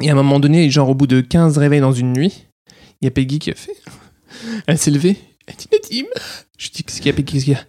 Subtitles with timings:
[0.00, 2.46] Et à un moment donné, genre au bout de 15 réveils dans une nuit,
[3.00, 3.76] il y a Peggy qui a fait.
[4.66, 5.16] Elle s'est levée.
[5.46, 6.08] Elle dit Nadim.
[6.58, 7.64] Je dis Qu'est-ce qu'il y a, Peggy Qu'est-ce qu'il y a?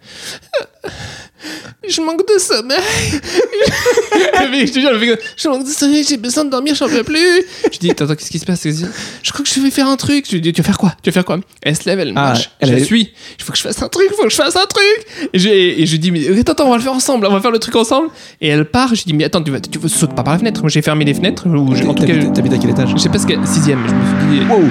[1.88, 2.76] Je manque de sommeil.
[4.66, 6.88] Je te jure, elle fait que, Je manque de sommeil, j'ai besoin de dormir, j'en
[6.88, 7.42] peux plus.
[7.72, 10.26] Je dis Attends, qu'est-ce qui se passe Je crois que je vais faire un truc.
[10.28, 10.92] Je lui dis Tu vas faire quoi?
[11.02, 11.38] Tu vas faire quoi?
[11.62, 12.50] Elle se lève, elle Ah, marche.
[12.60, 13.12] elle je la suis.
[13.38, 15.30] Il faut que je fasse un truc, il faut que je fasse un truc.
[15.32, 17.40] Et je, et je dis Mais attends, attends, on va le faire ensemble, on va
[17.40, 18.08] faire le truc ensemble.
[18.42, 18.94] Et elle part.
[18.94, 20.60] Je dis Mais attends, tu, vas, tu vas- sautes pas par la fenêtre.
[20.60, 21.48] Moi, j'ai fermé les fenêtres.
[21.48, 22.90] Ou j'ai- en tout cas, T'habites à quel étage?
[22.92, 23.46] je sais pas ce qu'elle.
[23.46, 24.46] Sixième, je me suis dit.
[24.52, 24.68] Wow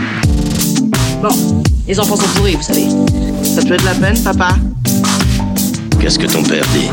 [1.23, 2.85] Bon, les enfants sont pourris, vous savez.
[3.43, 4.55] Ça te fait de la peine, papa?
[5.99, 6.89] Qu'est-ce que ton père dit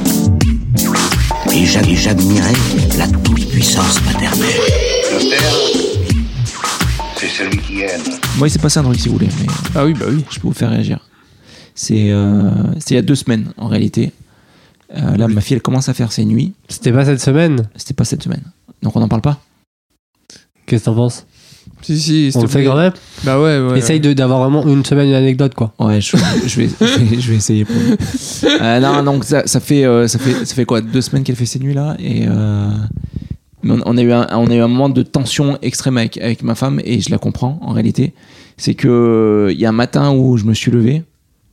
[1.56, 2.52] Et j'a- et j'admirais
[2.98, 4.60] la toute-puissance paternelle.
[5.12, 6.16] Le père,
[7.16, 8.00] c'est celui qui aime.
[8.38, 10.24] Moi, il s'est passé un truc si vous voulez, mais Ah oui, bah oui.
[10.30, 10.98] je peux vous faire réagir.
[11.74, 12.50] C'est euh,
[12.90, 14.12] il y a deux semaines en réalité.
[14.96, 16.52] Euh, là, ma fille, elle commence à faire ses nuits.
[16.68, 17.68] C'était pas cette semaine?
[17.76, 18.42] C'était pas cette semaine.
[18.82, 19.40] Donc on n'en parle pas?
[20.66, 21.26] Qu'est-ce que t'en penses?
[21.82, 23.78] Si, si, On le fait quand même Bah ouais, ouais.
[23.78, 25.72] Essaye de- d'avoir vraiment une semaine, une anecdote, quoi.
[25.78, 27.64] Ouais, je, je vais, je, vais, je vais essayer.
[27.64, 27.76] Pour.
[28.60, 30.80] Euh, non, donc ça, ça fait, euh, ça fait, ça fait quoi?
[30.80, 32.70] Deux semaines qu'elle fait ses nuits là et euh,
[33.64, 36.42] on, on a eu un, on a eu un moment de tension extrême avec, avec
[36.42, 38.14] ma femme et je la comprends en réalité.
[38.56, 41.04] C'est que euh, il y a un matin où je me suis levé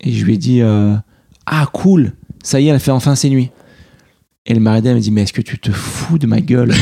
[0.01, 0.93] et je lui ai dit euh,
[1.45, 3.51] ah cool, ça y est, elle fait enfin ses nuits.
[4.45, 6.39] Et elle m'a arrêté, elle m'a dit mais est-ce que tu te fous de ma
[6.41, 6.73] gueule?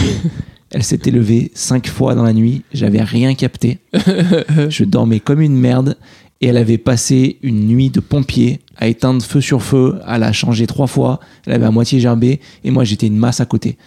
[0.74, 3.80] Elle s'était levée cinq fois dans la nuit, j'avais rien capté.
[4.70, 5.98] Je dormais comme une merde
[6.40, 10.32] et elle avait passé une nuit de pompier à éteindre feu sur feu, à la
[10.32, 13.78] changer trois fois, elle avait à moitié gerbé et moi j'étais une masse à côté.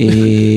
[0.00, 0.56] Et,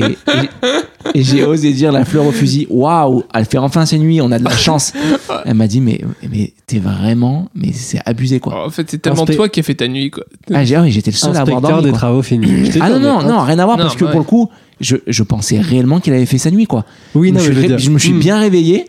[1.16, 4.38] j'ai osé dire la fleur au fusil, waouh, elle fait enfin ses nuits, on a
[4.38, 4.92] de la chance.
[5.44, 8.64] Elle m'a dit mais mais t'es vraiment, mais c'est abusé quoi.
[8.66, 10.24] En fait, c'est tellement toi qui as fait ta nuit, quoi.
[10.54, 11.82] Ah, j'ai- ah oui, j'étais le seul à avoir dormi.
[11.82, 11.98] des quoi.
[11.98, 12.70] travaux finis.
[12.80, 14.48] Ah non, on non, non, rien à voir Non, parce que pour le coup,
[14.82, 16.84] je, je pensais réellement qu'il avait fait sa nuit quoi.
[17.14, 18.18] Oui, je, non, me suis, je ré- me suis Hmm.
[18.18, 18.84] bien réveillé.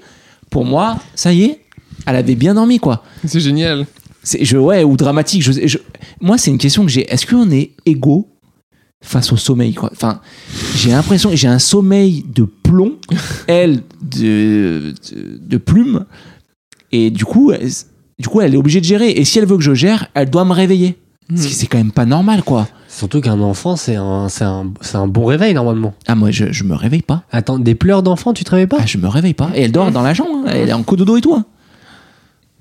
[0.49, 1.59] Pour moi, ça y est,
[2.05, 3.03] elle avait bien dormi quoi.
[3.25, 3.85] C'est génial.
[4.23, 5.41] C'est je ouais ou dramatique.
[5.41, 5.77] Je,
[6.21, 7.09] moi, c'est une question que j'ai.
[7.11, 8.27] Est-ce qu'on est égaux
[9.03, 9.89] face au sommeil quoi?
[9.93, 10.21] Enfin,
[10.75, 12.93] j'ai l'impression que j'ai un sommeil de plomb,
[13.47, 16.05] elle de, de, de plume,
[16.91, 17.69] et du coup, elle,
[18.19, 19.09] du coup, elle est obligée de gérer.
[19.11, 20.95] Et si elle veut que je gère, elle doit me réveiller.
[21.35, 22.67] Ce qui- C'est quand même pas normal quoi.
[22.95, 25.93] Surtout qu'un enfant, c'est un, c'est un, c'est un bon réveil, normalement.
[26.07, 27.23] Ah moi, je, je me réveille pas.
[27.31, 29.49] Attends, des pleurs d'enfant, tu te réveilles pas Ah, je me réveille pas.
[29.55, 30.29] Et elle dort dans la chambre.
[30.45, 30.51] hein.
[30.53, 31.33] Elle est en cododo et tout.
[31.33, 31.45] hein.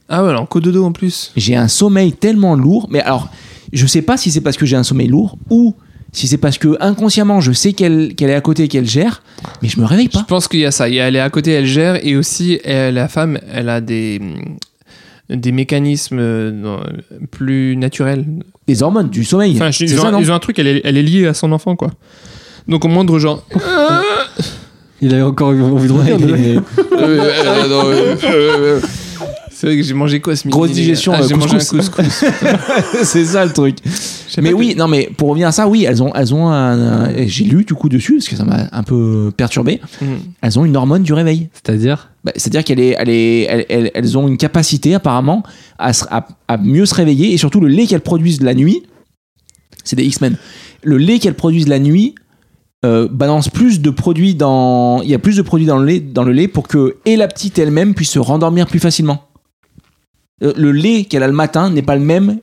[0.08, 1.32] Ah ouais, alors, cododo en plus.
[1.36, 2.88] J'ai un sommeil tellement lourd.
[2.90, 3.28] Mais alors,
[3.72, 5.74] je sais pas si c'est parce que j'ai un sommeil lourd ou
[6.12, 9.22] si c'est parce que inconsciemment je sais qu'elle qu'elle est à côté et qu'elle gère,
[9.62, 10.24] mais je me réveille Je pas.
[10.24, 10.88] pense qu'il y a ça.
[10.90, 13.70] Il y a- Elle est à côté, elle gère, et aussi, elle, la femme, elle
[13.70, 14.20] a des,
[15.34, 16.76] des mécanismes euh,
[17.30, 18.24] plus naturels.
[18.68, 19.54] Les hormones du sommeil.
[19.56, 21.02] Enfin, je- c'est ils, ont, ça, non ils ont un truc, elle est, elle est
[21.02, 21.90] liée à son enfant, quoi.
[22.68, 23.44] Donc, au moindre genre.
[25.00, 26.62] Il avait encore envie de revenir.
[29.62, 31.58] C'est vrai que j'ai mangé quoi ce midi Grosse digestion, Ah, euh, J'ai mangé un
[31.60, 32.24] couscous.
[33.04, 33.76] c'est ça le truc.
[34.42, 37.44] Mais oui, non, mais pour revenir à ça, oui, elles ont, elles ont un, j'ai
[37.44, 39.80] lu du coup dessus parce que ça m'a un peu perturbé.
[40.00, 40.08] Mhm.
[40.40, 41.48] Elles ont une hormone du réveil.
[41.52, 42.10] C'est-à-dire?
[42.24, 45.44] Bah, C'est-à-dire qu'elles est, elle est, elles, elles- elles ont une capacité apparemment
[45.78, 48.82] à, se- à- à mieux se réveiller et surtout le lait qu'elles produisent la nuit,
[49.84, 50.38] c'est des X-Men.
[50.82, 52.16] Le lait qu'elles produisent la nuit
[52.84, 56.00] euh, balance plus de produits dans, il y a plus de produits dans le lait,
[56.00, 59.22] dans le lait pour que et la petite elle-même puisse se rendormir plus facilement.
[60.42, 62.38] Euh, Le lait qu'elle a le matin n'est pas le même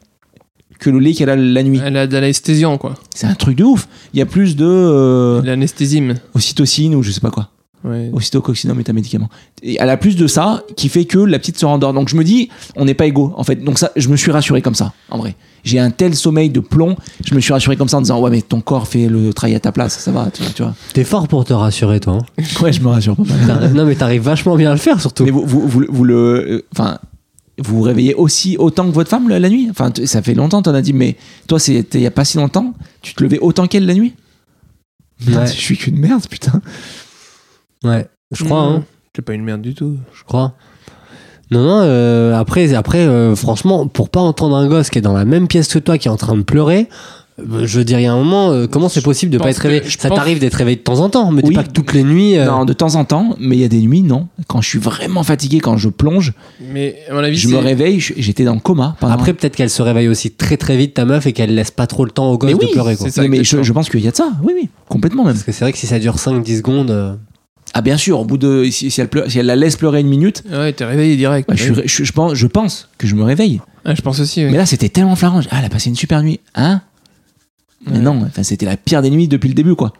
[0.80, 1.82] que le lait qu'elle a la nuit.
[1.84, 2.94] Elle a de l'anesthésiant, quoi.
[3.14, 3.88] C'est un truc de ouf.
[4.14, 6.16] Il y a plus de euh, L'anesthésime.
[6.34, 7.50] ocytocine ou je sais pas quoi.
[7.84, 8.10] Ouais.
[8.14, 9.30] Ocytococcinum est un médicament.
[9.64, 11.94] Et elle a plus de ça qui fait que la petite se rendort.
[11.94, 13.56] Donc je me dis, on n'est pas égaux en fait.
[13.58, 15.36] Donc ça, je me suis rassuré comme ça, en vrai.
[15.66, 16.96] J'ai un tel sommeil de plomb,
[17.26, 19.56] je me suis rassuré comme ça en disant, ouais, mais ton corps fait le travail
[19.56, 20.52] à ta place, ça va, tu vois.
[20.54, 20.74] Tu vois.
[20.94, 22.20] T'es fort pour te rassurer, toi.
[22.38, 22.44] hein.
[22.62, 23.24] Ouais, je me rassure pas
[23.56, 23.74] mal.
[23.74, 25.24] Non, mais t'arrives vachement bien à le faire, surtout.
[25.26, 26.16] Mais vous, vous, vous, vous le.
[26.16, 27.00] euh, Enfin.
[27.59, 29.68] Vous vous réveillez aussi autant que votre femme la, la nuit?
[29.70, 32.38] Enfin, ça fait longtemps, t'en as dit, mais toi, c'était il y a pas si
[32.38, 34.14] longtemps, tu te levais autant qu'elle la nuit?
[35.28, 35.47] Ouais.
[35.47, 36.62] Je suis qu'une merde, putain.
[37.84, 38.86] Ouais, je crois, hein.
[39.14, 39.98] T'es pas une merde du tout.
[40.13, 40.54] Je crois.
[41.51, 45.13] Non, non, euh, après, après euh, franchement, pour pas entendre un gosse qui est dans
[45.13, 47.19] la même pièce que toi, qui est en train de pleurer, euh,
[47.63, 49.57] je veux dire, il y a un moment, euh, comment c'est possible de pas être
[49.59, 51.53] réveillé Ça pense- t'arrive d'être réveillé de temps en temps, mais Oui.
[51.56, 52.38] pas que toutes les nuits.
[52.38, 54.27] euh, Non, de temps en temps, mais il y a des nuits, non.
[54.47, 56.33] Quand je suis vraiment fatigué, quand je plonge,
[56.74, 58.95] Mais à mon avis, je me réveille, j'étais dans le coma.
[59.00, 61.71] pendant- Après, peut-être qu'elle se réveille aussi très très vite, ta meuf, et qu'elle laisse
[61.71, 62.95] pas trop le temps au gosse mais de oui, pleurer.
[62.95, 63.07] Quoi.
[63.07, 64.31] c'est ça, mais, mais je, pense qu'il y a de ça.
[64.44, 65.33] Oui, oui, complètement même.
[65.33, 66.92] Parce que c'est vrai que si ça dure 5-10 secondes.
[66.92, 67.13] euh,
[67.75, 68.68] Ah, bien sûr, au bout de.
[68.71, 71.47] Si, si elle, pleure- si elle la laisse pleurer une minute, Ouais, t'es réveillé direct.
[71.47, 73.62] bah, je, pense, je pense que je me réveille.
[73.85, 74.44] Ah, je pense aussi.
[74.44, 74.50] ouais.
[74.50, 75.42] Mais là, c'était tellement flagrant.
[75.51, 76.39] Ah, elle a passé une super nuit.
[76.56, 76.81] Hein?
[77.91, 79.94] Mais non, enfin, c'était la pire des nuits depuis le début, quoi.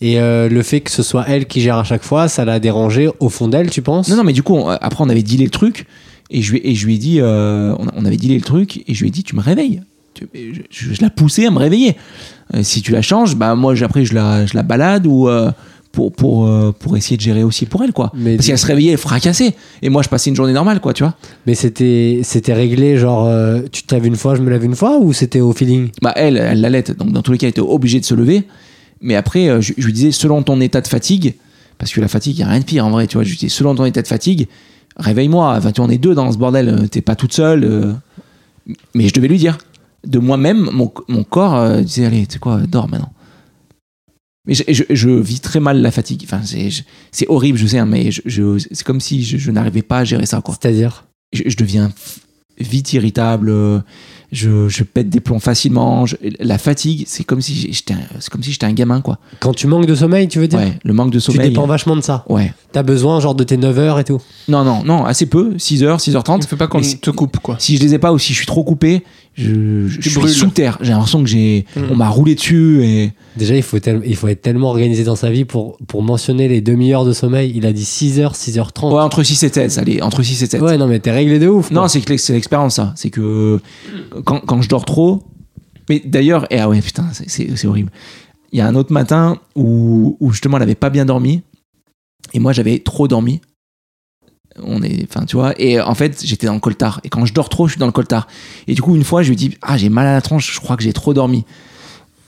[0.00, 2.58] Et euh, le fait que ce soit elle qui gère à chaque fois, ça l'a
[2.58, 4.08] dérangé au fond d'elle, tu penses?
[4.08, 5.86] Non, non, mais du coup, on- après, on avait dealé le truc.
[6.30, 8.82] Et je lui, et je lui ai dit, euh, on, on avait dealé le truc.
[8.88, 9.82] Et je lui ai dit, tu me réveilles.
[10.14, 11.96] Tu- Je, je, je l'ai poussé à me réveiller.
[12.54, 15.28] Euh, si tu la changes, bah moi, après, je la, je la balade ou.
[15.92, 18.12] Pour, pour, euh, pour essayer de gérer aussi pour elle, quoi.
[18.14, 19.54] Mais Parce qu'elle se réveillait fracassée.
[19.82, 21.14] Et moi, je passais une journée normale, quoi, tu vois.
[21.46, 24.76] Mais c'était c'était réglé, genre, euh, tu te lèves une fois, je me lève une
[24.76, 25.90] fois, ou c'était au feeling?
[26.00, 26.82] Bah, elle, elle l'allait.
[26.82, 28.44] Donc, dans tous les cas, elle était obligée de se lever.
[29.00, 31.34] Mais après, euh, je, je lui disais, selon ton état de fatigue,
[31.78, 33.24] parce que la fatigue, il n'y a rien de pire en vrai, tu vois.
[33.24, 34.46] Je lui disais, selon ton état de fatigue,
[34.96, 35.54] réveille-moi.
[35.56, 36.88] Enfin, tu on est deux dans ce bordel.
[36.90, 37.96] T'es pas toute seule.
[38.94, 39.58] Mais je devais lui dire.
[40.06, 43.12] De moi-même, mon, mon corps disait, allez, tu sais quoi, dors maintenant.
[44.46, 46.22] Mais je, je- je vis très mal la fatigue.
[46.24, 46.40] Enfin,
[47.12, 50.26] c'est horrible, je sais, hein, mais je, c'est comme si je, n'arrivais pas à gérer
[50.26, 51.06] ça, quoi C'est-à-dire?
[51.32, 51.92] Je, je deviens
[52.58, 53.80] vite irritable, euh,
[54.32, 56.06] je, je pète des plombs facilement.
[56.06, 59.18] je- la fatigue, c'est comme si j'étais c'est comme si j'étais un gamin, quoi.
[59.40, 61.48] Quand tu manques de sommeil, tu veux dire Ouais, le manque de Tu sommeil.
[61.48, 62.24] dépends vachement de ça.
[62.28, 62.52] Ouais.
[62.72, 64.20] T'as besoin, genre, de tes 9 heures et tout.
[64.48, 66.40] Non, non, non, assez peu, 6h, 6h30.
[66.44, 67.56] Il faut pas qu'on te coupe, quoi.
[67.58, 69.02] Si je les ai pas ou si je suis trop coupé,
[69.34, 70.78] je, je, Tu je suis sous terre.
[70.80, 74.26] J'ai l'impression que j'ai, on m'a roulé dessus et Déjà, il faut, tel- il faut
[74.28, 77.52] être tellement organisé dans sa vie pour, pour mentionner les demi-heures de sommeil.
[77.54, 78.92] Il a dit 6h, 6h30.
[78.92, 80.60] ouais, entre 6 et 7, allez, entre 6 et 7.
[80.60, 81.70] Ouais, non, mais t'es réglé de ouf.
[81.70, 82.92] Non, c'est que c'est l'expérience, ça.
[82.96, 83.60] C'est que
[84.24, 85.22] quand, quand je dors trop.
[85.88, 87.90] Mais d'ailleurs, et ah ouais, putain, c'est- horrible.
[88.52, 91.42] Il y a un autre matin où, où justement elle avait pas bien dormi.
[92.32, 93.40] Et moi, j'avais trop dormi.
[94.62, 95.54] On est, enfin, tu vois.
[95.60, 97.00] Et en fait, j'étais dans le coltard.
[97.04, 98.26] Et quand je dors trop, je suis dans le coltard.
[98.66, 100.60] Et du coup, une fois, je lui dis Ah, j'ai mal à la tronche, je
[100.60, 101.44] crois que j'ai trop dormi.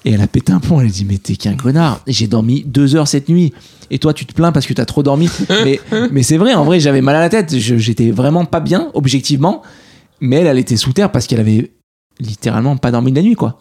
[0.04, 0.80] Et elle a pété un plomb.
[0.80, 2.00] Elle a dit Mais t'es qu'un connard.
[2.06, 3.52] J'ai dormi deux heures cette nuit.
[3.90, 5.28] Et toi, tu te plains parce que t'as trop dormi.
[5.64, 5.80] mais
[6.12, 7.56] mais c'est vrai, en vrai, j'avais mal à la tête.
[7.56, 9.62] J'étais vraiment pas bien, objectivement.
[10.20, 11.72] Mais elle, elle était sous terre parce qu'elle avait
[12.22, 13.58] littéralement pas dormi de la nuit, quoi.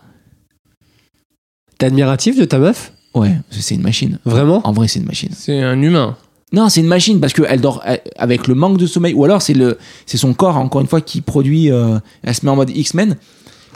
[1.78, 2.94] T'es admiratif de ta meuf?
[3.14, 4.20] Ouais, c'est une machine.
[4.26, 4.66] Vraiment?
[4.66, 5.30] En vrai, c'est une machine.
[5.36, 6.16] C'est un humain.
[6.54, 7.84] Non, c'est une machine parce qu'elle dort
[8.18, 9.14] avec le manque de sommeil.
[9.14, 11.72] Ou alors, c'est le, c'est son corps, encore une fois, qui produit.
[11.72, 13.18] euh, elle se met en mode X-Men.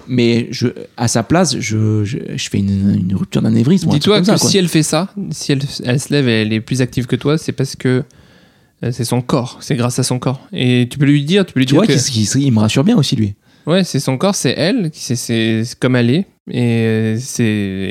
[0.08, 0.68] Mais je,
[0.98, 3.90] à sa place, je, je, je fais une, une rupture d'anévrisme.
[3.90, 6.54] un Dis-toi que ça, si elle fait ça, si elle, elle se lève et elle
[6.54, 8.04] est plus active que toi, c'est parce que
[8.84, 9.58] euh, c'est son corps.
[9.62, 10.42] C'est grâce à son corps.
[10.54, 12.52] Et tu peux lui dire, tu peux lui Tu dire vois que qu'il qu'il- il
[12.52, 13.34] me rassure bien aussi, lui.
[13.68, 16.26] Ouais, c'est son corps, c'est elle, c'est comme elle est.
[16.52, 17.44] Et euh, c'est.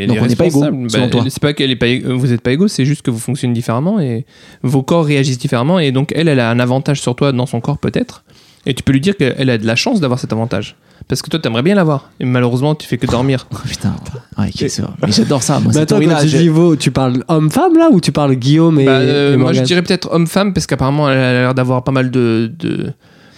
[0.03, 0.65] elle Donc est on n'est pas égaux,
[1.11, 1.25] toi.
[1.29, 3.99] C'est pas qu'elle est pas, vous êtes pas égaux, c'est juste que vous fonctionnez différemment
[4.01, 4.27] et
[4.63, 5.81] vos corps réagissent différemment.
[5.81, 8.25] Et donc elle, elle a un avantage sur toi dans son corps peut-être.
[8.67, 10.77] Et tu peux lui dire qu'elle a de la chance d'avoir cet avantage.
[11.07, 12.11] Parce que toi, t'aimerais bien l'avoir.
[12.19, 13.47] Et malheureusement, tu fais que dormir.
[13.53, 13.95] Oh, putain.
[14.39, 14.93] Ouais, ok, c'est vrai.
[15.05, 15.61] Mais j'adore ça.
[15.61, 18.37] Moi, attends, théorie-là, quand tu je- dis Vo, tu parles homme-femme là ou tu parles
[18.37, 21.55] Guillaume et, Bah, euh, et moi, je dirais peut-être homme-femme parce qu'apparemment, elle a l'air
[21.55, 22.51] d'avoir pas mal de.
[22.59, 22.93] de-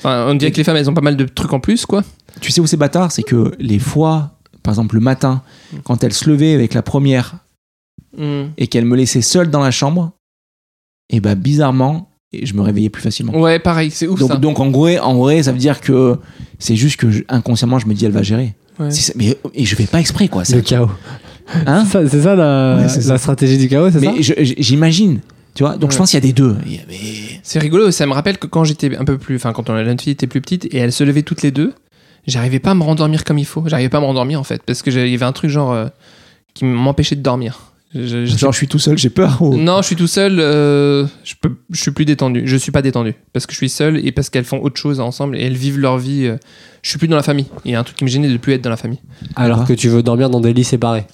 [0.07, 2.03] Enfin, on dirait que les femmes, elles ont pas mal de trucs en plus, quoi.
[2.41, 5.43] Tu sais où c'est bâtard C'est que les fois, par exemple le matin,
[5.85, 7.37] quand elle se levait avec la première
[8.57, 10.13] et qu'elle me laissait seule dans la chambre,
[11.11, 13.37] et bah bizarrement, et je me réveillais plus facilement.
[13.39, 14.27] Ouais, pareil, c'est ouf ça.
[14.35, 16.17] Donc, donc en vrai, en vrai, ça veut dire que
[16.59, 18.55] c'est juste que je- inconsciemment je me dis elle va gérer.
[18.79, 18.91] Ouais.
[18.91, 20.43] C'est ça- mais et je fais pas exprès quoi.
[20.51, 20.91] Le chaos.
[21.67, 23.13] hein C'est ça- la, Ouais, c'est ça.
[23.13, 24.11] la stratégie du chaos, c'est ça?
[24.13, 25.21] mais j'imagine,
[25.57, 25.77] tu vois.
[25.77, 26.57] Donc je pense qu'il y a des deux.
[27.43, 29.37] C'est rigolo, ça me rappelle que quand j'étais un peu plus.
[29.37, 31.51] Enfin, quand on, la jeune fille était plus petite et elles se levaient toutes les
[31.51, 31.73] deux,
[32.27, 33.65] j'arrivais pas à me rendormir comme il faut.
[33.67, 34.63] J'arrivais pas à me rendormir en fait.
[34.65, 35.73] Parce que il y avait un truc genre.
[35.73, 35.87] euh,
[36.55, 37.73] qui m'empêchait de dormir.
[37.95, 39.41] Je- je- Genre je suis tout seul, j'ai peur.
[39.43, 40.39] ou- Non, je suis tout seul.
[40.41, 42.43] euh, je, peux, je suis plus détendu.
[42.47, 44.99] Je suis pas détendu parce que je suis seul et parce qu'elles font autre chose
[45.01, 46.25] ensemble et elles vivent leur vie.
[46.27, 46.37] euh,
[46.83, 47.47] je suis plus dans la famille.
[47.65, 48.99] Il y a un truc qui me gênait de plus être dans la famille.
[49.35, 51.05] Alors que tu veux dormir dans des lits séparés.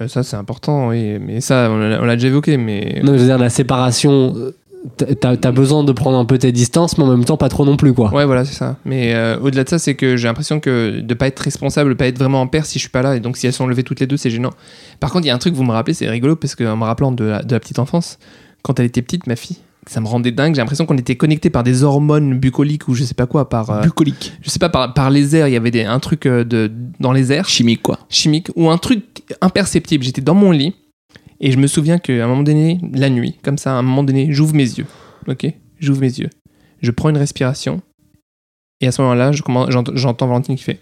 [0.00, 1.18] Euh, ça, c'est important, oui.
[1.20, 2.56] Mais ça, on l'a déjà évoqué.
[2.56, 6.52] Mais Non, je veux dire, la séparation, euh, t'as besoin de prendre un peu tes
[6.52, 8.12] distances, mais en même temps pas trop non plus, quoi.
[8.12, 8.76] ouais, voilà, c'est ça.
[8.84, 11.94] Mais euh, au-delà de ça, c'est que j'ai l'impression que de pas être responsable, de
[11.94, 13.16] pas être vraiment en paire si je suis pas là.
[13.16, 14.52] Et donc, si elles sont levées toutes les deux, c'est gênant.
[15.00, 16.84] Par contre, il y a un truc, vous me rappelez, c'est rigolo parce qu'en me
[16.84, 18.18] rappelant de la, de la petite enfance,
[18.62, 20.54] quand elle était petite, ma fille, ça me rendait dingue.
[20.54, 23.70] J'ai l'impression qu'on était connectés par des hormones bucoliques ou je sais pas quoi, par.
[23.70, 26.26] euh, Bucolique, je sais pas, par, par les airs, il y avait des, un truc
[26.26, 26.70] euh, de,
[27.00, 27.98] dans les airs, chimique quoi.
[28.08, 30.04] chimique, ou un truc imperceptible.
[30.04, 30.74] J'étais dans mon lit,
[31.40, 34.04] et je me souviens qu'à un moment donné, la nuit, comme ça, à un moment
[34.04, 34.86] donné, j'ouvre mes yeux.
[35.28, 35.46] Ok?
[35.80, 36.30] J'ouvre mes yeux.
[36.80, 37.82] Je prends une respiration,
[38.80, 39.32] et à ce moment-là,
[39.94, 40.78] j'entends Valentine qui fait.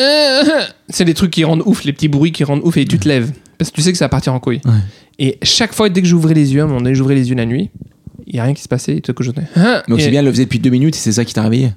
[0.00, 0.42] Euh,
[0.88, 3.08] C'est des trucs qui rendent ouf, les petits bruits qui rendent ouf, et tu te
[3.08, 3.32] lèves.
[3.58, 4.60] Parce que tu sais que ça va partir en couille.
[4.64, 4.72] Ouais.
[5.18, 7.34] Et chaque fois, dès que j'ouvrais les yeux, à un moment donné, j'ouvrais les yeux
[7.36, 7.70] la nuit,
[8.26, 10.20] il y a rien qui se passait, et tout que je Ah Donc c'est bien,
[10.20, 11.72] elle le faisait depuis deux minutes et c'est ça qui t'a réveillé.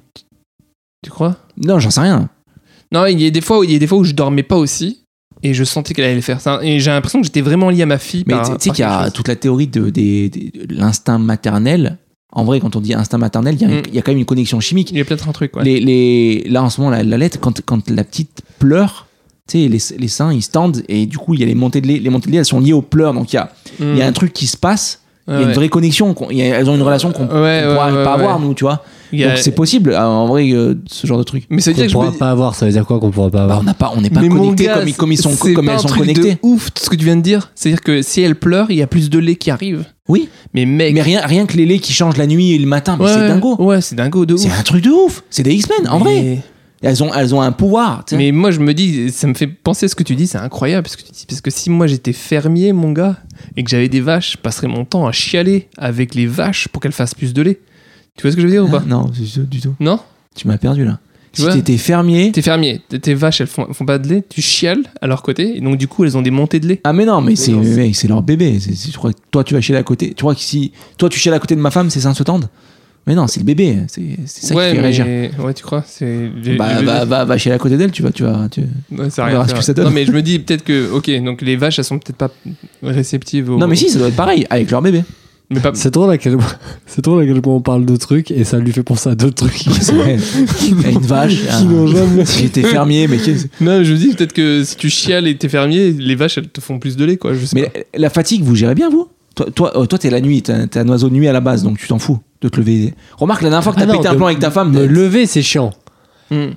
[1.02, 1.36] Tu crois?
[1.56, 2.28] Non, j'en sais rien.
[2.92, 4.42] Non, il y a des fois où il y a des fois où je dormais
[4.42, 5.00] pas aussi
[5.42, 7.82] et je sentais qu'elle allait le faire ça et j'ai l'impression que j'étais vraiment lié
[7.82, 9.12] à ma fille Mais tu sais qu'il y a chose.
[9.14, 9.90] toute la théorie de,
[10.72, 11.98] l'instinct maternel.
[12.34, 13.82] En vrai, quand on dit instinct maternel, il y, a- Mm.
[13.88, 14.90] il y a quand même une connexion chimique.
[14.90, 15.64] il y a peut-être un truc ouais.
[15.64, 19.06] Les, les, là, en ce moment, la, la lettre, quand, quand la petite pleure,
[19.52, 21.54] tu sais, les, les seins, ils se tendent et du coup, il y a les
[21.54, 21.98] montées de lait.
[21.98, 23.14] Les montées de lait, elles sont liées aux pleurs.
[23.14, 25.00] Donc, il y a, il y a un truc qui se passe.
[25.28, 25.48] Il y a une.
[25.48, 25.54] Ouais.
[25.54, 26.16] vraie connexion.
[26.32, 28.22] y a- elles ont une relation qu'on Ouais, qu'on ouais, pourra ouais, pas ouais.
[28.24, 28.82] avoir, nous, tu vois.
[29.12, 31.44] A- Donc, c'est possible, euh, en vrai, euh, ce genre de truc.
[31.50, 33.30] Mais ça veut dire Qu'on pourra me- pas avoir, ça veut dire quoi qu'on pourra
[33.30, 35.30] pas Bah, avoir on n'a pas, on n'est pas gars, comme, ils- comme ils sont,
[35.30, 36.32] c'est comme pas elles un sont truc connectées.
[36.32, 37.52] De ouf, ce que tu viens de dire.
[37.54, 39.84] C'est-à-dire que si elle pleure, il y a plus de lait qui arrive.
[40.08, 40.92] Oui, Mais mec.
[40.94, 43.12] mais rien, rien que les laits qui changent la nuit et le matin, mais ouais,
[43.14, 43.56] c'est dingo.
[43.60, 44.40] Ouais, c'est dingo de ouf.
[44.40, 45.22] C'est un truc de ouf.
[45.30, 46.38] C'est des X-Men, en vrai.
[46.82, 48.04] Elles ont, elles ont un pouvoir.
[48.04, 48.16] tu sais.
[48.16, 50.38] Mais moi, je me dis, ça me fait penser à ce que tu dis, c'est
[50.38, 51.24] incroyable ce que tu dis.
[51.28, 53.16] Parce que si moi j'étais fermier, mon gars,
[53.56, 56.82] et que j'avais des vaches, je passerais mon temps à chialer avec les vaches pour
[56.82, 57.60] qu'elles fassent plus de lait.
[58.16, 59.74] Tu vois ce que je veux dire ou Ah, pas non, du tout, du tout.
[59.80, 60.00] Non
[60.34, 60.98] Tu m'as perdu là.
[61.32, 62.30] Tu si vois t'étais fermier.
[62.30, 65.22] T'es fermier, tes- tes vaches elles font, font pas de lait, tu chiales à leur
[65.22, 66.80] côté, et donc du coup elles ont des montées de lait.
[66.84, 68.60] Ah mais non, mais c'est c'est- c'est leur bébé.
[68.60, 70.08] C'est- c'est- tu crois que toi tu vas chialer à côté.
[70.08, 72.22] Tu crois que si toi tu chiales à côté de ma femme, ses seins se
[72.22, 72.48] tendent
[73.06, 73.78] Mais non, c'est le bébé.
[73.88, 75.06] C'est ça ouais, qui fait réagir.
[75.44, 75.84] ouais, tu crois
[76.56, 78.48] Bah, va, va, va chialer à côté d'elle, tu vas, tu vas.
[78.50, 78.60] Tu...
[78.96, 79.86] Ouais, ça rien ce que ça donne.
[79.86, 82.30] Non mais je me dis peut-être que, ok, donc les vaches elles sont peut-être pas
[82.82, 83.58] réceptives au...
[83.58, 85.02] Non mais si, ça doit être pareil avec leur bébé.
[85.50, 85.72] Mais pas...
[85.74, 86.38] C'est drôle à quel
[86.86, 89.14] c'est drôle à quel point on parle de trucs et ça lui fait penser à
[89.14, 90.16] d'autres trucs C'est vrai.
[90.62, 91.34] Il y a une vache.
[91.34, 92.24] qui n'ont jamais.
[92.24, 95.36] Si j'étais fermier, mais qu'est-ce- Non, je me dis peut-être que si tu chiales et
[95.36, 97.78] t'es fermier, les vaches elles te font plus de lait quoi, je sais Mais pas.
[97.94, 99.08] la, la fatigue, vous gérez bien vous?
[99.34, 101.32] Toi, toi, oh, toi, t'es la nuit, t'es un, t'es un oiseau de nuit à
[101.32, 102.92] la base, donc tu t'en fous de te lever.
[103.16, 104.72] Remarque la dernière fois que t'as Ah non, pété un de- plan avec ta femme.
[104.72, 105.70] Me t'es- lever, c'est chiant.
[106.30, 106.48] Hmm.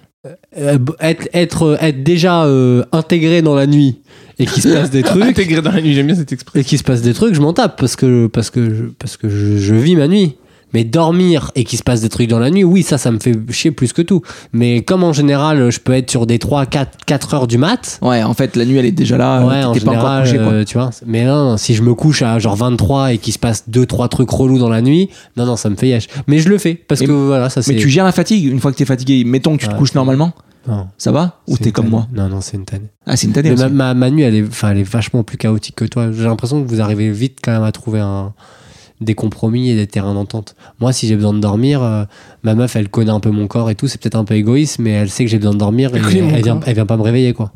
[0.58, 4.00] Euh, être, être, être déjà euh, intégré dans la nuit
[4.39, 6.60] et qu'il se passe des trucs Intégré dans la nuit, j'aime bien cette expression.
[6.60, 9.17] et qu'il se passe des trucs, je m'en tape parce que parce que je, parce
[9.17, 10.36] que je, je vis ma nuit.
[10.74, 13.19] Mais dormir et qu'il se passe des trucs dans la nuit, oui, ça, ça me
[13.19, 14.22] fait chier plus que tout.
[14.51, 17.98] Mais comme en général, je peux être sur des 3, 4, 4 heures du mat,
[18.01, 19.45] Ouais, en fait, la nuit, elle est déjà là.
[19.45, 20.48] ouais, en pas encore couché, quoi.
[20.48, 20.89] euh, tu vois.
[21.05, 23.86] Mais non, non, si je me couche à genre 23 et qu'il se passe 2,
[23.86, 26.07] 3 trucs relous dans la nuit, non, non, ça me fait yesh.
[26.27, 27.74] Mais je le fais parce que voilà, ça c'est.
[27.74, 29.24] Mais tu gères la fatigue une fois que t'es fatigué.
[29.24, 30.34] Mettons que tu te couches normalement,
[30.67, 32.89] Non, ça va Ou t'es comme moi Non, non, c'est une tannée.
[33.05, 35.75] Ah, c'est une tannée ma, ma, ma nuit, elle est, elle est vachement plus chaotique
[35.75, 36.12] que toi.
[36.12, 38.34] J'ai l'impression que vous arrivez vite quand même à trouver un,
[39.01, 40.55] des compromis et des terrains d'entente.
[40.79, 42.05] Moi, si j'ai besoin de dormir, euh,
[42.43, 43.87] ma meuf, elle connaît un peu mon corps et tout.
[43.87, 46.05] C'est peut-être un peu égoïste, mais elle sait que j'ai besoin de dormir et Elle
[46.05, 47.51] elle vient, elle vient pas me réveiller, quoi.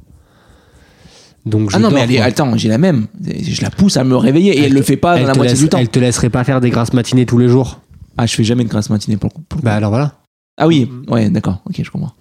[1.46, 3.08] Donc, je Ah non, mais elle est- attends, j'ai la même.
[3.26, 5.34] Je la pousse à me réveiller et elle, Elle le fait pas elle dans la
[5.36, 5.78] moitié laisse- du temps.
[5.78, 7.80] Elle te laisserait pas faire des grasses matinées tous les jours.
[8.18, 9.44] Ah, je fais jamais de grasse matinée pour le coup.
[9.48, 9.62] pour.
[9.62, 10.14] Bah alors voilà.
[10.58, 12.12] Ah oui, ouais, d'accord, ok, je comprends.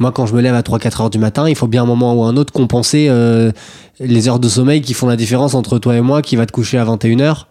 [0.00, 2.14] Moi, quand je me lève à 3-4 heures du matin, il faut bien un moment
[2.14, 3.52] ou un autre compenser euh,
[4.00, 6.52] les heures de sommeil qui font la différence entre toi et moi qui va te
[6.52, 7.46] coucher à 21h.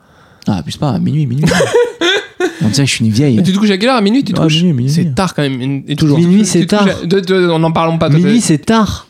[0.47, 1.45] Ah, abuse pas, minuit, minuit.
[2.63, 3.35] On dirait que je suis une vieille.
[3.37, 4.91] Mais tu te couches à quelle heure À minuit tu te Ah, couches minuit, minuit.
[4.91, 5.83] C'est tard quand même.
[5.87, 6.17] Et Toujours.
[6.17, 6.87] Minuit, c'est tard.
[6.87, 8.09] à- de- de- On n'en parlons pas.
[8.09, 9.07] Minuit, c'est tard.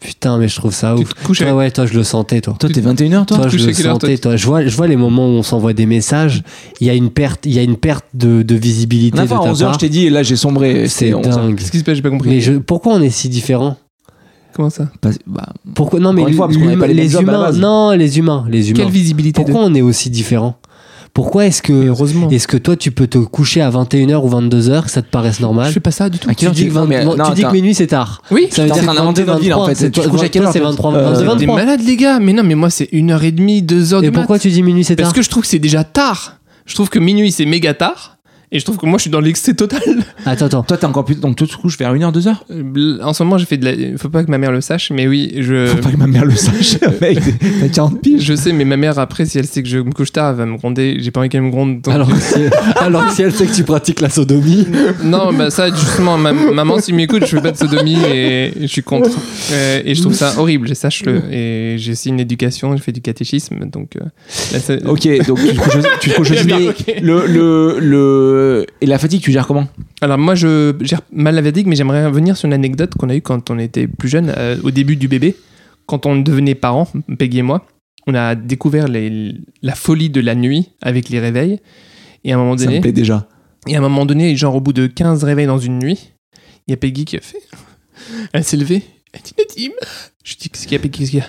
[0.00, 1.14] Putain, mais je trouve ça Tu ouf.
[1.14, 2.56] te couches Toi, ouais, toi, je le sentais, toi.
[2.58, 4.34] Toi, t'es 21h, toi Toi, je le sentais, toi.
[4.34, 6.42] Je vois, je vois les moments où on s'envoie des messages.
[6.80, 9.34] Il y a une perte, il y a une perte de, de visibilité de ta
[9.36, 9.74] 11h, part.
[9.74, 10.88] je t'ai dit, et là, j'ai sombré.
[10.88, 11.36] C'est 11 heures.
[11.36, 11.56] dingue.
[11.58, 11.96] Qu'est-ce qui se passe?
[11.96, 12.30] J'ai pas compris.
[12.30, 13.76] Mais je, pourquoi on est si différents
[14.60, 16.88] Comment ça Parce- bah, Pourquoi non mais Encore une fois, parce qu'on avait l'humain- pas
[16.88, 17.58] les mêmes les jobs à la humains, base.
[17.58, 18.80] non les humains, les humains.
[18.82, 20.56] Quelle visibilité de- Pourquoi on est aussi différents
[21.14, 22.28] Pourquoi est-ce que Heureusement.
[22.30, 25.40] est-ce que toi tu peux te coucher à 21h ou 22h que ça te paraisse
[25.40, 26.28] normal Je fais pas ça du tout.
[26.30, 27.54] À Tu heure dis tu- que, 20 non, mais- non, non, tu dis que attends.
[27.54, 28.22] minuit c'est tard.
[28.30, 29.74] Oui, Ça veut T'es en dire train que d'inventer 22, notre ville, en 23, fait.
[29.74, 31.24] c'est Tu te toi- couches à quelle toi, heure, c'est toi 23 Euh, 22, T'es
[31.26, 31.54] 23.
[31.56, 34.40] malade les gars Mais non, mais moi c'est 1h30, 2h Et du pourquoi mat.
[34.40, 36.36] tu dis minuit c'est Parce tard que je trouve que c'est déjà tard?
[36.66, 38.18] Je trouve que minuit c'est méga tard.
[38.52, 39.80] Et je trouve que moi je suis dans l'excès total.
[40.26, 40.62] Attends attends.
[40.64, 41.14] Toi, t'es encore plus.
[41.14, 43.64] Donc, toi, tu te couches vers 1h, 2h Euh, En ce moment, j'ai fait de
[43.64, 43.96] la.
[43.96, 45.66] Faut pas que ma mère le sache, mais oui, je.
[45.66, 47.18] Faut pas que ma mère le sache, mec.
[47.60, 48.22] T'as 40 piges.
[48.22, 50.36] Je sais, mais ma mère, après, si elle sait que je me couche tard, elle
[50.36, 50.96] va me gronder.
[51.00, 51.80] J'ai pas envie qu'elle me gronde.
[51.80, 52.34] donc- Alors que, si,
[52.76, 54.66] alors que si elle sait que tu pratiques la sodomie.
[55.04, 58.66] Non, bah ça, justement, ma- maman, s'il m'écoute, je fais pas de sodomie et je
[58.66, 59.10] suis contre.
[59.52, 61.22] Euh, et je trouve ça horrible, sache-le.
[61.32, 63.96] Et j'ai aussi une éducation, j'ai fait du catéchisme, donc.
[63.96, 64.00] euh,
[64.52, 67.00] là, ça- Ok, donc tu te couches, tu te couches ok.
[67.00, 67.78] Le, le,
[68.80, 69.66] Et la fatigue, tu gères comment
[70.00, 73.14] Alors, moi, je gère mal la fatigue, mais j'aimerais revenir sur une anecdote qu'on a
[73.16, 75.36] eue quand on était plus jeune, euh, au début du bébé.
[75.86, 77.66] Quand on devenait parents, Peggy et moi,
[78.06, 81.60] on a découvert les- la folie de la nuit avec les réveils.
[82.24, 83.28] Et à un moment Ça me donné, plaît déjà.
[83.66, 86.12] Et à un moment donné, genre au bout de 15 réveils dans une nuit,
[86.66, 87.40] il y a Peggy qui a fait.
[88.32, 88.82] Elle s'est levée.
[89.12, 89.74] Elle dit Nadim.
[90.24, 91.26] Je dis Qu'est-ce qu'il y a, Qu'est-ce qu'il y a?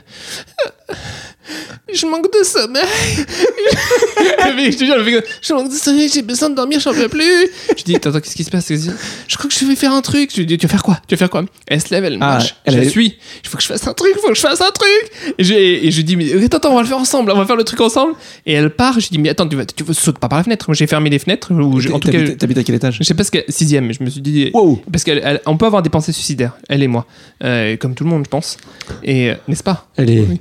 [1.94, 2.82] Je manque de sommeil.
[3.12, 7.10] Je te jure, elle fait, je manque de sommeil, j'ai besoin de dormir, j'en peux
[7.10, 7.48] plus.
[7.78, 10.30] Je dis Attends, qu'est-ce qui se passe Je crois que je vais faire un truc.
[10.34, 11.00] Je lui dis Tu vas faire quoi?
[11.08, 11.44] Tu vas faire quoi?
[11.68, 12.56] Elle se lève, elle Ah, marche.
[12.66, 13.18] elle je la suis.
[13.44, 15.36] Il faut que je fasse un truc, il faut que je fasse un truc.
[15.38, 17.46] Et, j'ai- et je dis Mais attends, attends, on va le faire ensemble, on va
[17.46, 18.14] faire le truc ensemble.
[18.46, 19.00] Et elle part.
[19.00, 20.66] Je dis Mais attends, tu, vas, tu sautes pas par la fenêtre.
[20.70, 21.52] Moi, j'ai fermé les fenêtres.
[21.54, 22.98] Ou j'ai- en tout cas, T'habites t'habites à quel étage?
[23.00, 23.46] je sais pas ce qu'elle.
[23.50, 24.52] Sixième, je me suis dit.
[24.54, 27.06] Wow Parce qu'on peut avoir des pensées suicidaires, elle et moi.
[27.44, 28.58] Euh, comme tout le monde, je pense.
[29.04, 30.22] Et euh, n'est-ce pas Elle est.
[30.22, 30.40] Oui.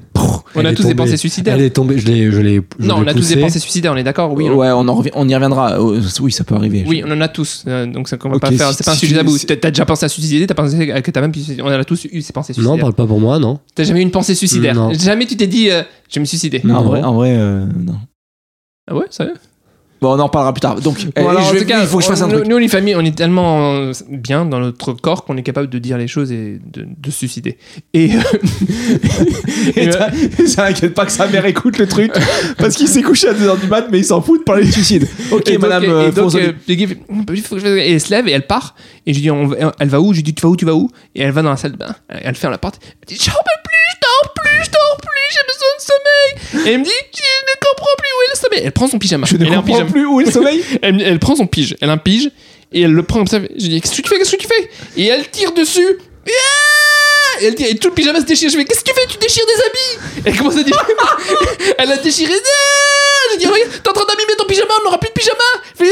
[0.55, 1.55] On elle a tous des pensées suicidaires.
[1.55, 1.99] Elle est tombée.
[1.99, 2.31] Je l'ai.
[2.33, 2.61] Je l'ai.
[2.81, 4.95] Non, on a tous des pensées suicidaires, on est d'accord Oui, on- Ouais, on, en
[4.95, 5.79] revient- on y reviendra.
[5.81, 6.85] Euh, Oui, ça peut arriver.
[6.87, 7.65] oui, on en a tous.
[7.69, 8.69] Euh, donc ça qu'on va Ok, pas faire.
[8.71, 9.37] si- C'est pas un si sujet tabou.
[9.39, 11.33] si- T'as t'as déjà pensé à suicider T'as pensé que t'as même
[11.63, 12.81] On a tous eu ces pensées Non, suicidaires.
[12.81, 13.61] parle pas pour moi, non.
[13.75, 14.93] T'as jamais eu une pensée suicidaire Non.
[14.93, 16.89] Jamais tu t'es dit euh, je vais me suicider Non, en Non.
[16.89, 17.97] vrai, en vrai euh, non.
[18.91, 19.35] Ah ouais, sérieux?
[20.01, 20.77] Bon, on en reparlera plus tard.
[20.81, 22.29] Donc, Bon, euh, alors, je en vais- tout cas, il faut que je fasse un
[22.29, 22.47] truc.
[22.47, 25.79] Nous, les familles, on est tellement euh, bien dans notre corps qu'on est capable de
[25.79, 27.59] dire les choses et de, de se suicider.
[27.93, 28.21] Et, euh,
[29.77, 30.09] Et ça,
[30.47, 32.13] ça inquiète pas que sa mère écoute le truc
[32.59, 34.71] parce qu'il s'est couché à 2h du mat, mais il s'en fout de parler de
[34.71, 35.07] suicide.
[35.33, 35.85] Ok, et donc, madame.
[35.85, 36.53] et euh, donc, euh,
[37.43, 38.75] fasse- et elle se lève et elle part.
[39.07, 40.13] Et je lui dis, on elle va où?
[40.13, 40.91] Je lui dis, tu vas où Tu vas où?
[41.15, 41.95] Et elle va dans la salle de bain.
[42.09, 42.81] Elle ferme la porte.
[42.83, 46.67] Elle dit, j'en peux plus, je dors plus, je dors plus, j'ai besoin de sommeil.
[46.67, 48.63] Et elle me dit, je ne comprends plus où est le sommeil.
[48.65, 49.27] Elle prend son pyjama.
[49.27, 50.65] je ne elle comprends plus où est le sommeil.
[50.83, 52.31] Elle, prend son pige, elle a un pige,
[52.73, 53.39] et elle le prend comme ça.
[53.39, 54.71] Je lui dis, qu'est-ce que tu fais, qu'est-ce que tu fais?
[54.97, 55.99] Et elle tire dessus.
[56.27, 56.31] Et,
[57.45, 58.51] elle dit, et tout le pyjama se déchire.
[58.51, 59.07] Je fais, qu'est-ce que tu fais?
[59.09, 60.23] Tu déchires des habits?
[60.27, 60.77] Elle commence à dire,
[61.79, 62.33] elle a déchiré.
[63.33, 65.39] Je dis, regarde, t'es en train d'abîmer ton pyjama, on n'aura plus de pyjama.
[65.81, 65.85] Ah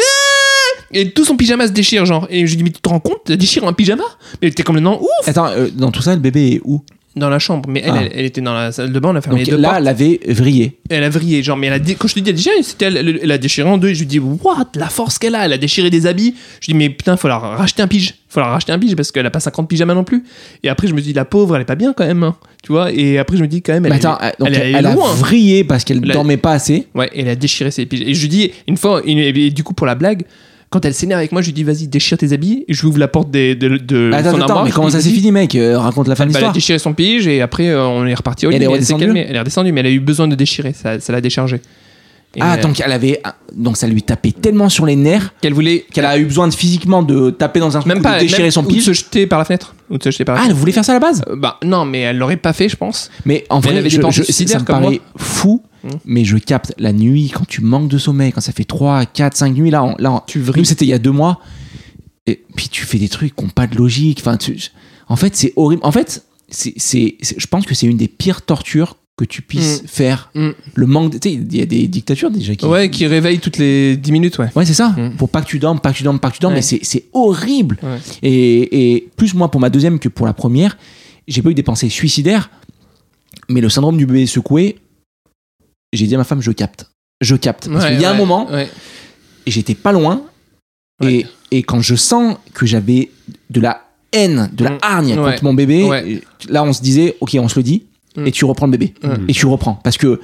[0.93, 2.27] et tout son pyjama se déchire, genre.
[2.31, 4.05] Et je lui dis, mais tu te rends compte, t'as déchiré un pyjama?
[4.41, 6.83] Mais t'es complètement ouf Attends, euh, dans tout ça, le bébé est où?
[7.17, 8.01] Dans la chambre, mais elle, Ah.
[8.03, 9.71] elle, elle était dans la salle de bain, on a fermé Donc les deux là,
[9.71, 9.81] portes.
[9.81, 10.79] elle avait vrillé.
[10.89, 12.85] Elle a vrillé, genre, mais elle a dé- quand je te dis elle déchiré, c'était
[12.85, 13.89] elle, elle, elle a déchiré en deux.
[13.89, 16.35] Et je lui dis, what, la force qu'elle a, elle a déchiré des habits.
[16.61, 18.15] Je dis, mais putain, faut la racheter un pige.
[18.29, 20.23] Faut la racheter un pige parce qu'elle a pas 50 pyjamas non plus.
[20.63, 22.71] Et après, je me dis, la pauvre, elle est pas bien quand même, hein, tu
[22.73, 22.93] vois.
[22.93, 25.83] Et après, je me dis, quand même, elle, attends, est- donc elle, a vrillé parce
[25.85, 26.87] qu'elle dormait pas assez.
[26.95, 28.03] Ouais, elle a déchiré ses piges.
[28.03, 30.23] Et je lui dis, une fois, et du coup, pour la blague,
[30.71, 32.65] quand elle s'énerve avec moi, je lui dis, vas-y, déchire tes habits.
[32.69, 34.91] Et je lui ouvre la porte des- de, de Attends, son attends, armoire, mais comment
[34.91, 36.53] ça s'est fini, mec Euh, Raconte la fin de bah, elle a l'histoire.
[36.53, 38.67] déchiré son pige et après euh, on est reparti au Et lit.
[38.71, 39.27] elle s'est calmée.
[39.29, 40.73] Elle est redescendue, mais elle a eu besoin de déchirer.
[40.75, 41.61] Ça, ça l'a déchargé.
[42.37, 43.23] Et, Ah, euh, donc elle avait,
[43.57, 45.87] donc ça lui tapait tellement sur les nerfs qu'elle voulait.
[45.91, 48.43] qu'elle a eu besoin de physiquement de taper dans un truc Même pas de déchirer
[48.43, 49.75] même- son ou de se jeter par la fenêtre.
[49.89, 51.23] Ou de se jeter par la Ah, elle voulait faire ça à la base.
[51.27, 53.11] Euh, Bah non, mais elle l'aurait pas fait, je pense.
[53.25, 55.63] Mais en Mais elle vrai, avait des je- pensées je- ça me comme paraît fou,
[55.95, 55.99] Mm.
[56.05, 59.37] mais je capte la nuit quand tu manques de sommeil, quand ça fait 3, 4,
[59.37, 59.71] 5 nuits.
[59.71, 60.65] Là, on- là on- Tu vrilles.
[60.67, 61.41] c'était il y a deux mois.
[62.27, 64.19] Et puis tu fais des trucs qui n'ont pas de logique.
[64.21, 64.59] Enfin, tu-
[65.09, 65.81] en fait, c'est horrible.
[65.85, 69.43] En fait, c'est, c'est- c'est- je pense que c'est une des pires tortures que tu
[69.43, 69.87] puisses Mm.
[69.89, 70.31] faire.
[70.35, 70.49] Mm.
[70.75, 71.13] Le manque.
[71.15, 72.67] de- Tu sais, il y a des dictatures déjà qui.
[72.67, 74.49] Ouais, qui réveille toutes les 10 minutes, ouais.
[74.55, 74.95] Ouais, c'est ça.
[75.17, 76.53] Pour pas que tu dormes, pas que tu dormes, pas que tu dormes.
[76.53, 76.59] Ouais.
[76.61, 77.79] Mais c'est, c'est horrible.
[77.83, 77.99] Ouais.
[78.23, 80.77] Et, et plus moi pour ma deuxième que pour la première,
[81.27, 82.51] j'ai pas eu des pensées suicidaires.
[83.49, 84.77] Mais le syndrome du bébé secoué,
[85.93, 86.87] j'ai dit à ma femme, je capte.
[87.21, 87.69] Je capte.
[87.69, 88.69] Parce Ouais, qu'il y a un moment, ouais.
[89.47, 90.23] et j'étais pas loin.
[91.03, 93.11] Et, et quand je sens que j'avais
[93.51, 94.79] de la haine, de la Mm.
[94.83, 97.85] hargne contre mon bébé, là on se disait, ok, on se le dit,
[98.17, 98.27] Mm.
[98.27, 98.95] et tu reprends le bébé.
[99.05, 99.11] Ouais.
[99.29, 99.75] Et tu reprends.
[99.85, 100.21] Parce que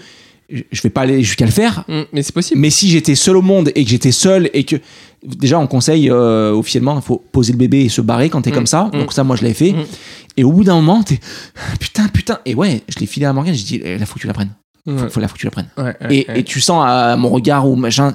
[0.51, 2.61] je vais pas aller jusqu'à le faire, Mm, Mais c'est possible.
[2.61, 4.77] mais si j'étais seul au monde et que j'étais seul et que.
[5.27, 8.51] Déjà, on conseille euh, officiellement, il faut poser le bébé et se barrer quand t'es
[8.51, 8.55] Mm.
[8.55, 8.91] comme ça.
[8.93, 8.99] Mm.
[8.99, 9.73] Donc, ça, moi, je l'avais fait.
[9.73, 9.85] Mm.
[10.37, 11.19] Et au bout d'un moment, t'es.
[11.81, 12.41] Putain, putain.
[12.45, 14.35] Et ouais, je l'ai filé à Morgane, j'ai dit, eh, là, faut que tu la
[14.35, 14.51] prennes.
[14.87, 15.69] Ouais, Faut, faut là, faut que tu la prennes.
[15.79, 16.41] ouais, ouais, et, ouais.
[16.41, 18.15] et tu sens à mon regard ou machin,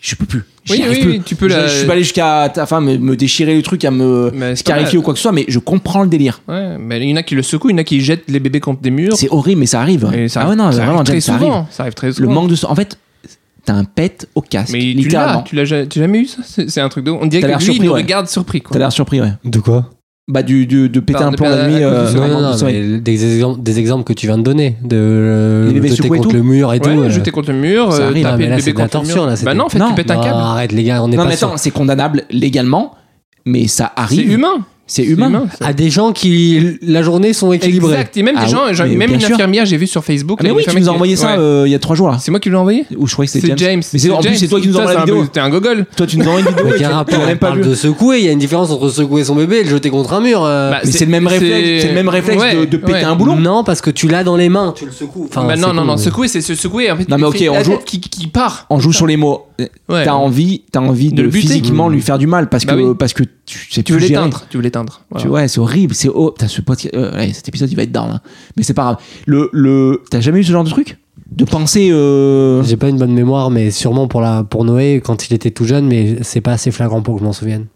[0.00, 0.44] je peux plus.
[0.68, 1.20] Oui, oui, plus.
[1.20, 3.62] tu peux je, la- je suis pas allé jusqu'à ta femme me, me déchirer le
[3.62, 6.42] truc, à me scarifier ou quoi que ce soit, mais je comprends le délire.
[6.46, 8.28] Ouais, mais il y en a qui le secouent, il y en a qui jettent
[8.28, 9.16] les bébés contre des murs.
[9.16, 10.08] C'est horrible, mais ça arrive.
[10.14, 11.52] Et ça ah arrive- ouais, non, ça vraiment, arrive très ça souvent.
[11.54, 11.66] arrive.
[11.70, 12.32] Ça arrive très Le souvent.
[12.32, 12.66] manque de.
[12.66, 12.98] En fait,
[13.64, 14.72] t'as un pet au casque.
[14.72, 15.38] Mais tu littéralement.
[15.38, 15.64] l'as, tu l'as
[16.04, 16.42] jamais eu ça?
[16.44, 17.10] C'est un truc de.
[17.10, 18.02] On dirait que lui, il surpris, nous ouais.
[18.02, 18.60] regarde surpris.
[18.60, 18.74] Quoi.
[18.74, 19.32] T'as l'air surpris, ouais.
[19.44, 19.90] De quoi?
[20.32, 21.82] Bah, du, du- de péter un plomb la nuit.
[21.82, 24.76] euh, Non, non, non, mais des, exemples, des exemples que tu viens de donner.
[24.84, 26.36] De euh, jeter contre tout.
[26.36, 26.88] le mur et tout.
[26.88, 27.10] Ouais, euh.
[27.10, 29.02] jeter contre le mur, Ça euh, arrive, taper mais là, le c'est bébé contre le
[29.06, 29.26] torture, mur.
[29.26, 30.36] là, c'est Bah non, en fait, Non, tu pètes un Non, câble.
[30.36, 32.94] arrête les gars, on n'est Non, pas mais attends, c'est condamnable légalement,
[33.44, 34.32] mais ça C'est arrive.
[34.32, 34.64] humain.
[34.92, 35.46] C'est humain.
[35.56, 35.66] ça.
[35.66, 37.92] À des gens qui, la journée, sont équilibrés.
[37.92, 38.16] Exact.
[38.16, 39.34] Et même Ah des gens, genre, mais même une sûr.
[39.34, 40.38] infirmière, j'ai vu sur Facebook.
[40.40, 41.38] Ah, mais oui, tu nous as qui- envoyé ça Ouais.
[41.38, 42.12] euh, il y a trois jours.
[42.18, 43.82] C'est moi qui l'ai envoyé Ou je croyais que C'est c'était James.
[43.92, 44.36] Mais c'est en plus, James.
[44.36, 45.26] c'est toi qui nous envoie la c'est un vidéo.
[45.32, 45.86] T'es un gogol.
[45.96, 46.66] Toi, tu nous envoies une vidéo.
[46.66, 48.18] Et tu- quel tu rapport pas parle de secouer.
[48.18, 50.42] Il y a une différence entre secouer son bébé et le jeter contre un mur.
[50.44, 50.70] euh.
[50.72, 53.36] Bah, Mais c'est le même réflexe, c'est le même réflexe de, péter un boulon.
[53.36, 55.26] Non, parce que tu l'as dans les mains, tu le secoues.
[55.30, 56.88] Enfin, Bah non, c'est non, non, secouer, c'est se secouer.
[56.88, 58.66] Non, mais il ok, on joue- Qui, qui part.
[58.70, 59.46] On joue sur les mots.
[59.88, 62.94] T'as envie, t'as envie De physiquement lui faire du mal parce Bah que oui.
[62.98, 63.24] parce que
[63.58, 64.46] tu sais Tu veux l'éteindre.
[64.48, 65.02] Tu veux l'éteindre.
[65.10, 65.28] Voilà.
[65.28, 67.92] vois, c'est horrible, c'est oh, putain, ce podcast, euh, ouais, cet épisode il va être
[67.92, 68.20] down, hein.
[68.56, 68.96] mais c'est pas grave.
[69.26, 70.98] Le le, t'as jamais eu ce genre de truc,
[71.30, 71.90] de penser.
[71.90, 72.62] Euh...
[72.62, 75.64] J'ai pas une bonne mémoire, mais sûrement pour, la, pour Noé quand il était tout
[75.64, 77.66] jeune, mais c'est pas assez flagrant pour que je m'en souvienne.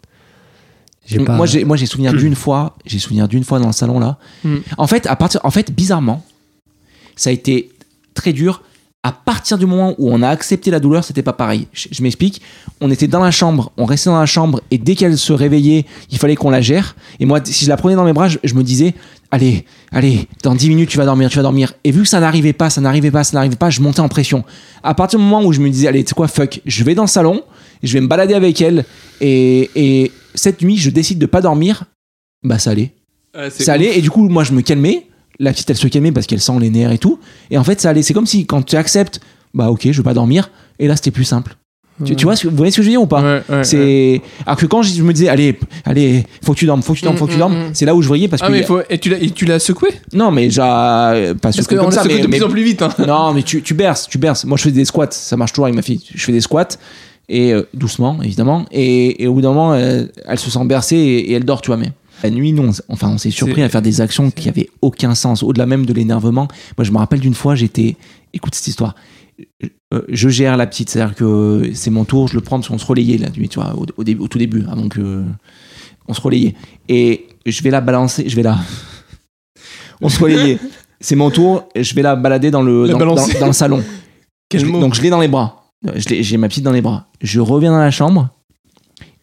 [1.27, 1.37] Pas...
[1.37, 4.19] Moi j'ai moi j'ai souvenir d'une fois, j'ai souvenir d'une fois dans le salon là.
[4.43, 4.57] Mm.
[4.79, 6.25] En fait, à partir, en fait, bizarrement,
[7.17, 7.71] ça a été
[8.15, 8.63] très dur.
[9.05, 11.69] À partir du moment où on a accepté la douleur, c'était pas pareil.
[11.73, 12.43] Je, je m'explique.
[12.81, 15.85] On était dans la chambre, on restait dans la chambre, et dès qu'elle se réveillait,
[16.11, 16.97] il fallait qu'on la gère.
[17.21, 18.95] Et moi, si je la prenais dans mes bras, je, je me disais,
[19.31, 21.75] allez, allez, dans 10 minutes, tu vas dormir, tu vas dormir.
[21.85, 24.09] Et vu que ça n'arrivait pas, ça n'arrivait pas, ça n'arrivait pas, je montais en
[24.09, 24.43] pression.
[24.83, 26.95] À partir du moment où je me disais, allez, tu sais quoi, fuck, je vais
[26.95, 27.43] dans le salon,
[27.83, 28.85] je vais me balader avec elle,
[29.21, 31.85] et, et cette nuit, je décide de pas dormir,
[32.43, 32.93] bah ça allait
[33.37, 35.09] Ouais, ça allait et du coup moi je me calmais
[35.39, 37.19] la petite elle se calmait parce qu'elle sent les nerfs et tout.
[37.51, 38.03] Et en fait, ça allait.
[38.03, 39.21] C'est comme si quand tu acceptes,
[39.53, 40.51] bah ok, je veux pas dormir.
[40.79, 41.57] Et là, c'était plus simple.
[42.05, 43.23] Tu, tu vois, ce que- vous voyez ce que je veux dire ou pas?
[43.23, 43.63] Ouais, ouais, ouais.
[43.65, 46.99] C'est alors que quand je, me disais allez allez faut que tu dormes faut que
[46.99, 47.71] tu dormes faut que tu Mm, dormes mm, mm.
[47.73, 48.81] c'est là où je voyais parce Ah, que mais y a- faut...
[48.91, 49.91] et tu l'as tu l'as secoué?
[50.13, 52.65] Non mais j'ai pas Parce secoué qu'on comme ça mais, de mais- plus en plus
[52.65, 52.83] vite.
[52.83, 52.89] Hein.
[53.07, 55.67] non mais tu, tu berces tu berces moi je fais des squats ça marche toujours
[55.67, 56.67] avec ma fille je fais des squats
[57.29, 61.31] et euh, doucement évidemment et, et au bout d'un moment elle se sent bercée et,
[61.31, 63.83] et elle dort tu vois mais la nuit non enfin on s'est surpris à faire
[63.83, 66.49] des actions qui avaient aucun sens au-delà même de l'énervement.
[66.79, 67.97] Moi je me rappelle d'une fois j'étais
[68.33, 68.95] écoute cette histoire
[69.93, 72.79] Euh, je gère la petite c'est-à-dire que c'est mon tour je le prends parce qu'on
[72.79, 75.25] se relayait la nuit tu vois au, au début au tout début avant que
[76.07, 76.55] on se relayait.
[76.89, 78.59] Et je vais la balancer je vais la
[80.01, 80.59] on se relayait.
[81.01, 83.35] C'est mon tour et je vais la balader dans le dans, balancer.
[83.35, 83.83] dans- dans le salon.
[84.49, 84.81] Quel Je- mot.
[84.81, 85.65] donc je l'ai dans les bras.
[85.97, 87.09] Je l'ai- j'ai ma petite dans les bras.
[87.21, 88.29] Je reviens dans la chambre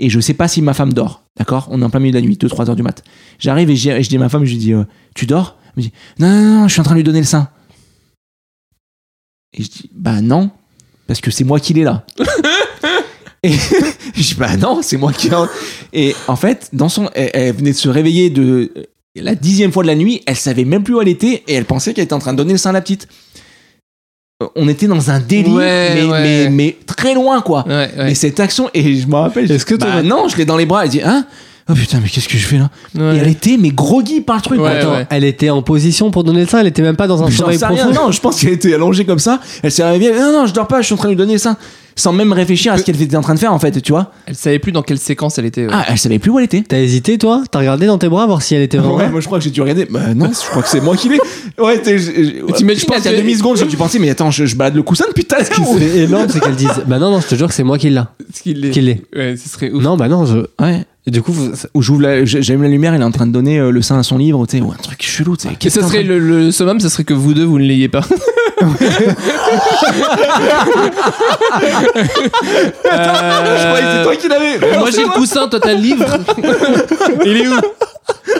[0.02, 1.68] et je sais pas si ma femme dort d'accord?
[1.72, 3.04] On est en plein milieu de la nuit 2-3 heures du mat.
[3.40, 4.84] J'arrive et, je dis à ma femme je lui dis euh,
[5.16, 5.58] tu dors?
[5.78, 7.50] Elle me dit non, non non je suis en train de lui donner le sein
[9.54, 10.50] et je dis bah non
[11.08, 12.06] parce que c'est moi qui l'ai là.
[13.44, 13.52] Et
[14.16, 15.36] je dis bah non c'est moi qui l'ai
[15.94, 18.72] et en fait dans son elle, elle venait de se réveiller de
[19.16, 21.66] la dixième fois de la nuit elle savait même plus où elle était et elle
[21.66, 23.08] pensait qu'elle était en train de donner le sein à la petite
[24.56, 26.22] on était dans un délire Ouais, mais, ouais.
[26.22, 27.90] mais, mais très loin quoi Ouais, ouais.
[28.06, 30.58] mais cette action et je me rappelle je Est-ce que bah non je l'ai dans
[30.58, 31.26] les bras elle dit hein?
[31.70, 32.70] Oh putain mais qu'est-ce que je fais là?
[32.96, 33.16] Ouais.
[33.16, 34.78] et elle était mais groggy par le truc Ouais, quoi.
[34.80, 35.08] Attends, ouais.
[35.10, 37.58] elle était en position pour donner le sein, elle était même pas dans un sommeil
[37.60, 37.94] profond.
[37.94, 39.40] non, je pense qu'elle était allongée comme ça.
[39.64, 40.12] Elle s'est réveillée.
[40.14, 41.56] Non, non, je dors pas, je suis en train de lui donner le sein.
[41.96, 44.12] Sans même réfléchir à ce qu'elle était en train de faire, en fait, tu vois.
[44.26, 45.66] Elle savait plus dans quelle séquence elle était.
[45.66, 45.72] ouais.
[45.74, 46.64] Ah, elle savait plus où elle était.
[46.68, 47.44] T'as hésité toi?
[47.52, 49.10] T'as regardé dans tes bras voir si elle était vraiment Ouais, là?
[49.10, 49.86] moi je crois que j'ai dû regarder.
[49.90, 51.20] Bah non, je crois que c'est moi qui l'ai.
[51.58, 53.76] Ouais, t'es- je, je, t'imagines je pense qu'il y a que- demi secondes, j'ai dû
[53.78, 55.48] penser, mais attends, je, je balade le coussin depuis tout à l'heure.
[55.48, 57.90] serait énorme, c'est qu'elle dise Bah non, non, je te jure que c'est moi qui
[57.90, 58.14] l'a.
[58.34, 58.70] Ce qu'il est.
[58.72, 59.02] Qu'il est.
[59.16, 59.84] Ouais, ce serait ouf.
[59.84, 60.38] Non, bah non, je.
[60.64, 60.86] Ouais.
[61.08, 61.34] Et du coup,
[61.80, 64.04] j'ouvre la, j'allume la lumière, il est en train de donner euh, le sein à
[64.04, 65.56] son livre, tu sais, ou un truc chelou, tu sais.
[65.60, 67.90] Et en serait de- le, le summum, ce serait que vous deux, vous ne l'ayez
[67.90, 68.02] pas.
[72.62, 74.60] Je croyais que c'est toi qui l'avais.
[74.60, 76.06] Non, Euh, Moi j'ai le coussin, toi t'as le livre.
[77.26, 77.56] Il est où?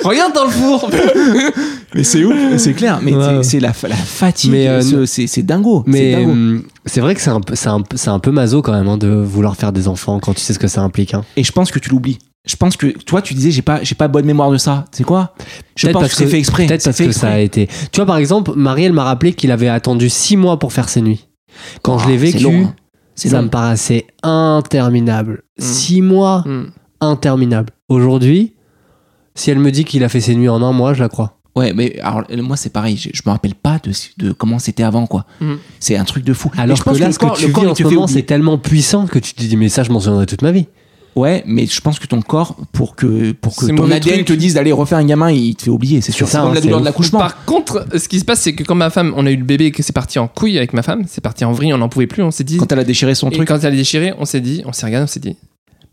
[0.04, 0.90] Regarde dans le four.
[1.94, 3.00] Mais c'est ouf, c'est clair.
[3.02, 3.44] Mais Ouais.
[3.44, 5.84] c'est- la, la fatigue, Mais, euh, ce- c'est dingo.
[5.86, 8.62] Mais hum, c'est vrai que c'est un, peu- c'est un, peu- c'est un peu maso
[8.62, 11.14] quand même hein, de vouloir faire des enfants quand tu sais ce que ça implique.
[11.14, 11.24] Hein.
[11.38, 12.20] Et je pense que tu l'oublies.
[12.46, 14.86] Je pense que toi, tu disais, j'ai pas, j'ai pas bonne mémoire de ça.
[14.92, 15.36] C'est quoi?
[15.76, 16.66] Je Peut-être pense parce que c'est fait exprès.
[16.66, 17.68] Peut-être parce fait que ça a été.
[17.92, 20.90] Tu vois, par exemple, Marie, elle m'a rappelé qu'il avait attendu six mois pour faire
[20.90, 21.28] ses nuits.
[21.84, 22.76] Quand je l'ai Ah, c'est vécu, long, hein.
[23.16, 23.44] Ça long.
[23.44, 24.08] me paraissait
[24.56, 25.44] interminable.
[25.60, 25.64] Mm.
[25.64, 26.66] Six mois, Hmm.
[27.00, 27.70] interminable.
[27.90, 28.54] Aujourd'hui,
[29.36, 31.38] si elle me dit qu'il a fait ses nuits en un mois, je la crois.
[31.56, 32.96] Ouais, mais alors moi c'est pareil.
[32.96, 35.26] Je, je me rappelle pas de, de comment c'était avant quoi.
[35.42, 35.58] Mhm.
[35.82, 36.50] C'est un truc de fou.
[36.58, 38.58] Alors je que pense là, ce que tu le vis en ce moment, c'est tellement
[38.58, 40.68] puissant que tu te dis, mais ça, je m'en souviendrai toute ma vie.
[41.16, 44.26] Ouais, mais je pense que ton corps, pour que, pour que ton ADN truc.
[44.28, 46.28] te dise d'aller refaire un gamin, il te fait oublier, c'est sûr.
[46.28, 47.20] ça, C'est comme hein, la douleur de l'accouchement.
[47.20, 49.44] Par contre, ce qui se passe, c'est que quand ma femme, on a eu le
[49.44, 51.80] bébé et que c'est parti en couille avec ma femme, c'est parti en vrille, on
[51.80, 52.58] n'en pouvait plus, on s'est dit.
[52.58, 53.48] Quand elle a déchiré son et truc.
[53.48, 55.36] quand elle a déchiré, on s'est dit, on s'est regardé, on s'est dit,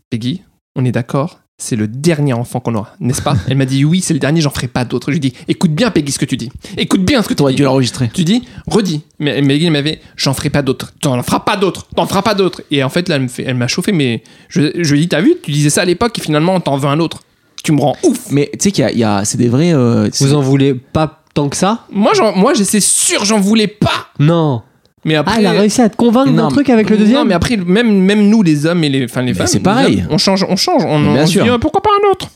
[0.09, 0.41] Peggy,
[0.75, 3.35] on est d'accord, c'est le dernier enfant qu'on aura, n'est-ce pas?
[3.49, 5.09] Elle m'a dit oui, c'est le dernier, j'en ferai pas d'autres.
[5.09, 7.37] Je lui dis, écoute bien Peggy ce que tu dis, écoute bien ce que tu
[7.37, 7.57] T'aurais dis.
[7.57, 8.09] dû l'enregistrer.
[8.13, 9.01] Tu dis, redis.
[9.19, 10.91] Mais Peggy m'avait, j'en ferai pas d'autres.
[11.01, 11.85] T'en feras pas d'autres.
[11.95, 12.61] T'en feras pas d'autres.
[12.71, 15.07] Et en fait, là, elle me fait, elle m'a chauffé, mais je, je lui dis,
[15.09, 17.19] t'as vu, tu disais ça à l'époque et finalement, on t'en veut un autre.
[17.61, 18.31] Tu me rends ouf.
[18.31, 19.73] Mais tu sais qu'il y a, il y a- c'est des vrais.
[19.73, 21.85] euh, Vous en voulez pas tant que ça?
[21.91, 24.07] Moi, j'en- moi, c'est sûr, j'en voulais pas.
[24.17, 24.61] Non.
[25.09, 25.33] Mais après.
[25.35, 27.57] Ah, elle a réussi à te convaincre d'un truc avec le deuxième Non, mais après,
[27.57, 30.01] même, même nous, les hommes et les, enfin, les femmes, c'est pareil.
[30.05, 30.83] hommes, on change, on change.
[30.85, 31.43] On, bien on se sûr.
[31.43, 32.29] dit, ah, pourquoi pas un autre?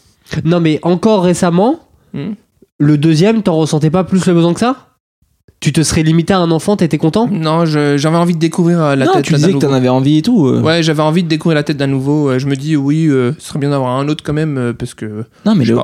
[0.44, 1.80] Non, mais encore récemment,
[2.14, 2.34] Hmm.
[2.80, 4.76] le deuxième, t'en ressentais pas plus le besoin que ça?
[5.64, 8.96] Tu te serais limité à un enfant, t'étais content Non, j'avais envie de découvrir euh,
[8.98, 9.68] la non, tête tu d'un disais que nouveau.
[9.68, 10.46] t'en avais envie et tout.
[10.48, 10.62] euh.
[10.62, 12.32] Ouais, j'avais envie de découvrir la tête d'un nouveau.
[12.32, 14.74] Euh, Je me dis, oui, euh, ce serait bien d'avoir un autre quand même, euh,
[14.74, 15.24] parce que.
[15.46, 15.78] Non, mais le,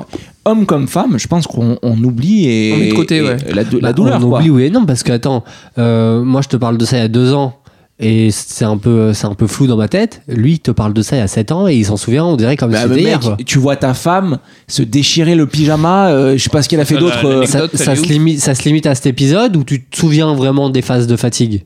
[0.44, 2.74] homme comme femme, je pense qu'on on oublie et.
[2.74, 3.38] On met de côté, et ouais.
[3.54, 4.40] La, dou- la Bah, douleur, On quoi.
[4.40, 5.46] oublie, oui et non, parce que attends,
[5.78, 7.56] euh, moi je te parle de ça il y a deux ans.
[8.02, 10.22] Et c'est un peu, c'est un peu flou dans ma tête.
[10.30, 12.24] Lui, il te parle de ça il y a sept ans et il s'en souvient,
[12.24, 13.20] on dirait comme Bah, si hier.
[13.46, 16.86] tu vois ta femme se déchirer le pyjama, euh, je sais pas ce qu'elle a
[16.86, 17.26] fait d'autre.
[17.26, 20.70] euh, Ça, se limite, ça se limite à cet épisode où tu te souviens vraiment
[20.70, 21.66] des phases de fatigue?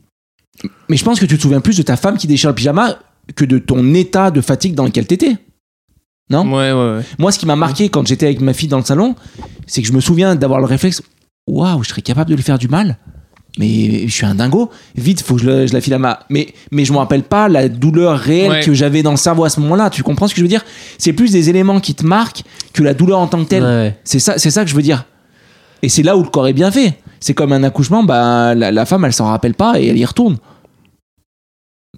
[0.88, 2.96] Mais je pense que tu te souviens plus de ta femme qui déchire le pyjama
[3.36, 5.36] que de ton état de fatigue dans lequel t'étais.
[6.30, 6.42] Non?
[6.52, 7.02] Ouais, ouais, ouais.
[7.18, 9.14] Moi, ce qui m'a marqué quand j'étais avec ma fille dans le salon,
[9.66, 11.00] c'est que je me souviens d'avoir le réflexe
[11.46, 12.98] waouh, je serais capable de lui faire du mal.
[13.58, 14.70] Mais je suis un dingo.
[14.96, 16.20] Vite, faut que je, le- je la file à ma.
[16.28, 18.60] Mais, mais je me rappelle pas la douleur réelle Ouais.
[18.62, 19.90] que j'avais dans le cerveau à ce moment-là.
[19.90, 20.64] Tu comprends ce que je veux dire?
[20.98, 23.62] C'est plus des éléments qui te marquent que la douleur en tant que telle.
[23.62, 23.96] Ouais.
[24.02, 25.04] C'est ça, c'est ça que je veux dire.
[25.82, 26.98] Et c'est là où le corps est bien fait.
[27.20, 30.04] C'est comme un accouchement, bah, la, la femme, elle s'en rappelle pas et elle y
[30.04, 30.36] retourne.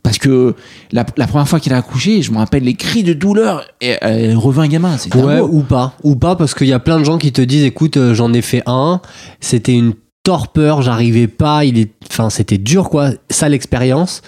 [0.03, 0.55] Parce que
[0.93, 3.97] la, la première fois qu'elle a accouché, je me rappelle les cris de douleur et
[4.03, 4.97] elle revint un gamin.
[4.99, 5.95] C'est Ouais, ou pas.
[6.05, 8.33] Ou pas, parce qu'il y a plein de gens qui te disent écoute, euh, j'en
[8.33, 9.01] ai fait un,
[9.41, 9.95] c'était une
[10.27, 11.93] torpeur, j'arrivais pas, il est...
[12.11, 14.23] enfin, c'était dur, quoi, ça l'expérience,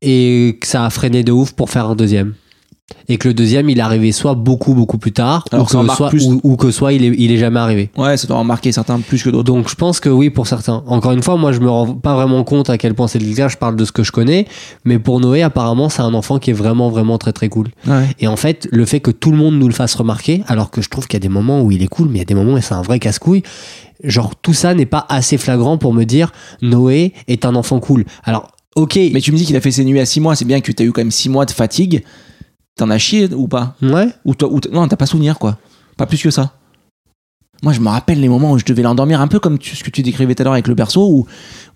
[0.00, 2.34] et que ça a freiné de ouf pour faire un deuxième.
[3.08, 5.94] Et que le deuxième, il est arrivé soit beaucoup, beaucoup plus tard, Alors ou que
[5.94, 6.26] soit, plus.
[6.26, 7.90] ou, ou que soit il est, il est jamais arrivé.
[7.96, 9.44] Ouais, ça doit en marquer certains plus que d'autres.
[9.44, 10.82] Donc je pense que oui pour certains.
[10.86, 13.34] Encore une fois, moi je me rends pas vraiment compte à quel point c'est le
[13.34, 14.46] cas, je parle de ce que je connais,
[14.84, 17.68] mais pour Noé apparemment c'est un enfant qui est vraiment vraiment très très cool.
[17.86, 18.06] Ouais.
[18.20, 20.82] Et en fait, le fait que tout le monde nous le fasse remarquer, alors que
[20.82, 22.26] je trouve qu'il y a des moments où il est cool, mais il y a
[22.26, 23.42] des moments où c'est un vrai casse-couille,
[24.02, 28.04] genre tout ça n'est pas assez flagrant pour me dire Noé est un enfant cool.
[28.24, 30.44] Alors, ok, Mais tu me dis qu'il a fait ses nuits à 6 mois, c'est
[30.44, 32.02] bien que tu as eu quand même 6 mois de fatigue.
[32.76, 35.58] T'en as chié ou pas ouais, ou toi, ou Non, t'as pas souvenir quoi.
[35.96, 36.52] Pas plus que ça.
[37.62, 39.82] Moi, je me rappelle les moments où je devais l'endormir, un peu comme tu- ce
[39.84, 41.26] que tu décrivais tout à l'heure avec le berceau, où,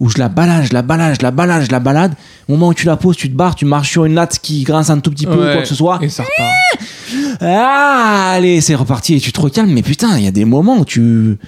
[0.01, 2.15] où je la balade, je la balade, je la balade, je la balade.
[2.49, 4.65] Au moment où tu la poses, tu te barres, tu marches sur une latte qui
[4.65, 5.53] grince un tout petit peu, Ouais.
[5.53, 5.99] quoi que ce soit.
[6.03, 7.39] Et ça repart.
[7.41, 9.71] Ah, allez, c'est reparti et tu te recalmes.
[9.73, 11.39] Mais putain, il y a des moments où tu.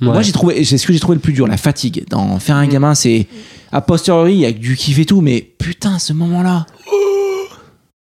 [0.00, 2.04] Moi, j'ai trouvé, c'est ce que j'ai trouvé le plus dur, la fatigue.
[2.10, 3.26] Dans faire un gamin, c'est
[3.72, 6.66] a posteriori, il y a du kiff et tout, mais putain, ce moment-là,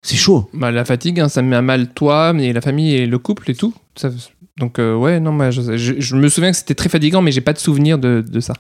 [0.07, 0.49] c'est chaud.
[0.55, 3.19] Bah, la fatigue, hein, ça me met à mal toi, mais la famille et le
[3.19, 3.75] couple et tout.
[3.97, 4.11] Ça-
[4.59, 7.31] donc, euh, ouais, non, moi, je, je- je me souviens que c'était très fatigant, mais
[7.33, 8.55] j'ai pas de souvenir de, de ça.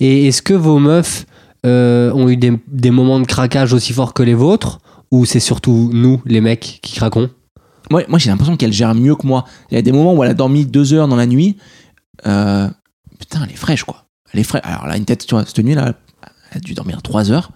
[0.00, 1.26] Et est-ce que vos meufs
[1.66, 5.40] euh, ont eu des, des moments de craquage aussi forts que les vôtres, ou c'est
[5.40, 7.30] surtout nous, les mecs, qui craquons?
[7.90, 9.44] Moi, moi j'ai l'impression qu'elle gère mieux que moi.
[9.70, 11.56] Il y a des moments où elle a dormi deux heures dans la nuit.
[12.26, 12.68] Euh,
[13.18, 14.06] putain, elle est fraîche, quoi.
[14.32, 14.62] Elle est fraîche.
[14.64, 15.94] Alors là, une tête, tu vois, cette nuit-là,
[16.50, 17.50] elle a dû dormir trois heures.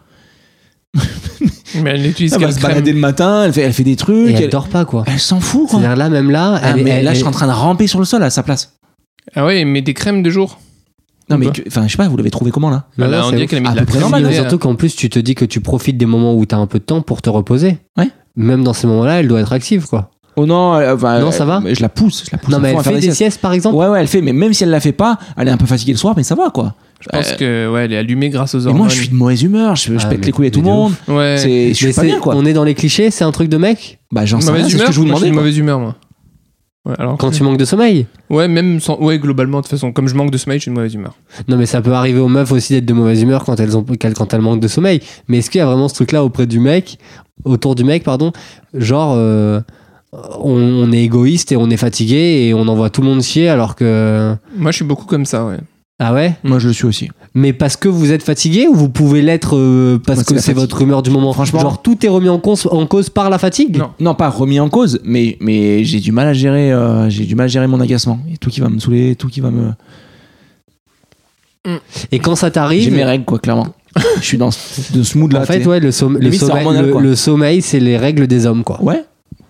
[1.83, 2.73] Mais elle n'utilise Elle va se crème.
[2.73, 4.29] balader le matin, elle fait, elle fait des trucs.
[4.29, 5.05] Et elle elle, dort pas, quoi.
[5.07, 5.79] elle s'en fout, quoi.
[5.81, 7.87] C'est-à-dire là, même là, Ah, elle, mais elle- là, je suis en train de ramper
[7.87, 8.75] sur le sol à sa place.
[9.35, 10.59] Ah ouais, mais des crèmes de jour.
[11.31, 13.25] Non, mais, enfin, je sais pas, vous l'avez trouvé comment là Bah Non, là, non,
[13.27, 14.01] on c'est dirait qu'elle a mis À de la crème.
[14.03, 16.59] normal, surtout qu'en plus, tu te dis que tu profites des moments où tu as
[16.59, 17.79] un peu de temps pour te reposer.
[17.97, 18.11] Ouais.
[18.37, 20.11] Même dans ces moments-là, elle doit être active, quoi.
[20.37, 22.53] Oh non, Non, ça va mais Je la pousse, je la pousse.
[22.53, 23.17] non, mais elle fait des des siestes.
[23.19, 25.49] siestes, par exemple Ouais, ouais, elle fait, mais même si elle la fait pas, elle
[25.49, 26.75] est un peu fatiguée le soir, mais ça va quoi.
[27.03, 28.79] Je pense Euh, que ouais, elle est allumée grâce aux Et hormones.
[28.83, 30.61] moi, je suis de mauvaise humeur, je, je Ah, pète mais- les couilles à tout
[30.61, 30.93] le de monde.
[31.09, 31.37] Ouais.
[31.37, 32.35] C'est, je suis Mais pas c'est- bien quoi.
[32.37, 33.99] On est dans les clichés, c'est un truc de mec?
[34.13, 34.87] Bah, j'en sais rien, Mauvaise c'est ce humeur.
[34.89, 35.31] que je vous Moi, je suis demandais.
[35.31, 35.43] de quoi.
[35.43, 35.97] mauvaise humeur, moi.
[36.85, 37.17] Ouais, alors.
[37.17, 38.07] Quand tu manques de sommeil?
[38.31, 38.99] Ouais, même sans.
[39.01, 41.15] Ouais, globalement, de toute façon, comme je manque de sommeil, je suis de mauvaise humeur.
[41.49, 43.85] Non, mais ça peut arriver aux meufs aussi d'être de mauvaise humeur quand elles, ont,
[43.85, 45.01] quand quand elles manquent de sommeil.
[45.29, 46.99] Mais est-ce qu'il y a vraiment ce truc-là auprès du mec,
[47.45, 48.33] autour du mec, pardon?
[48.75, 49.61] Genre, euh,
[50.41, 53.49] on, on est égoïste et on est fatigué et on envoie tout le monde chier
[53.49, 54.35] alors que.
[54.57, 55.59] Moi, je suis beaucoup comme ça, ouais.
[56.05, 57.09] Ah ouais Moi, je le suis aussi.
[57.35, 60.53] Mais parce que vous êtes fatigué ou vous pouvez l'être euh, parce Moi, que c'est
[60.53, 61.33] votre humeur du moment?
[61.33, 63.77] Franchement- Genre, tout est remis en cause, en cause par la fatigue?
[63.77, 63.91] Non.
[64.01, 67.37] Non, pas remis en cause, mais, mais j'ai du mal à gérer, euh, j'ai du
[67.37, 68.19] mal à gérer mon agacement.
[68.33, 69.71] Et tout qui va me saouler, tout qui va me.
[72.11, 72.93] Et quand ça J'ai t'arrive.
[72.93, 73.69] mes règles, quoi, clairement.
[74.17, 75.43] je suis dans ce, de ce mood là.
[75.43, 76.23] En fait, ouais, le, sommeil,
[77.01, 78.83] le- sommeil, c'est les règles des hommes, quoi.
[78.83, 79.05] Ouais.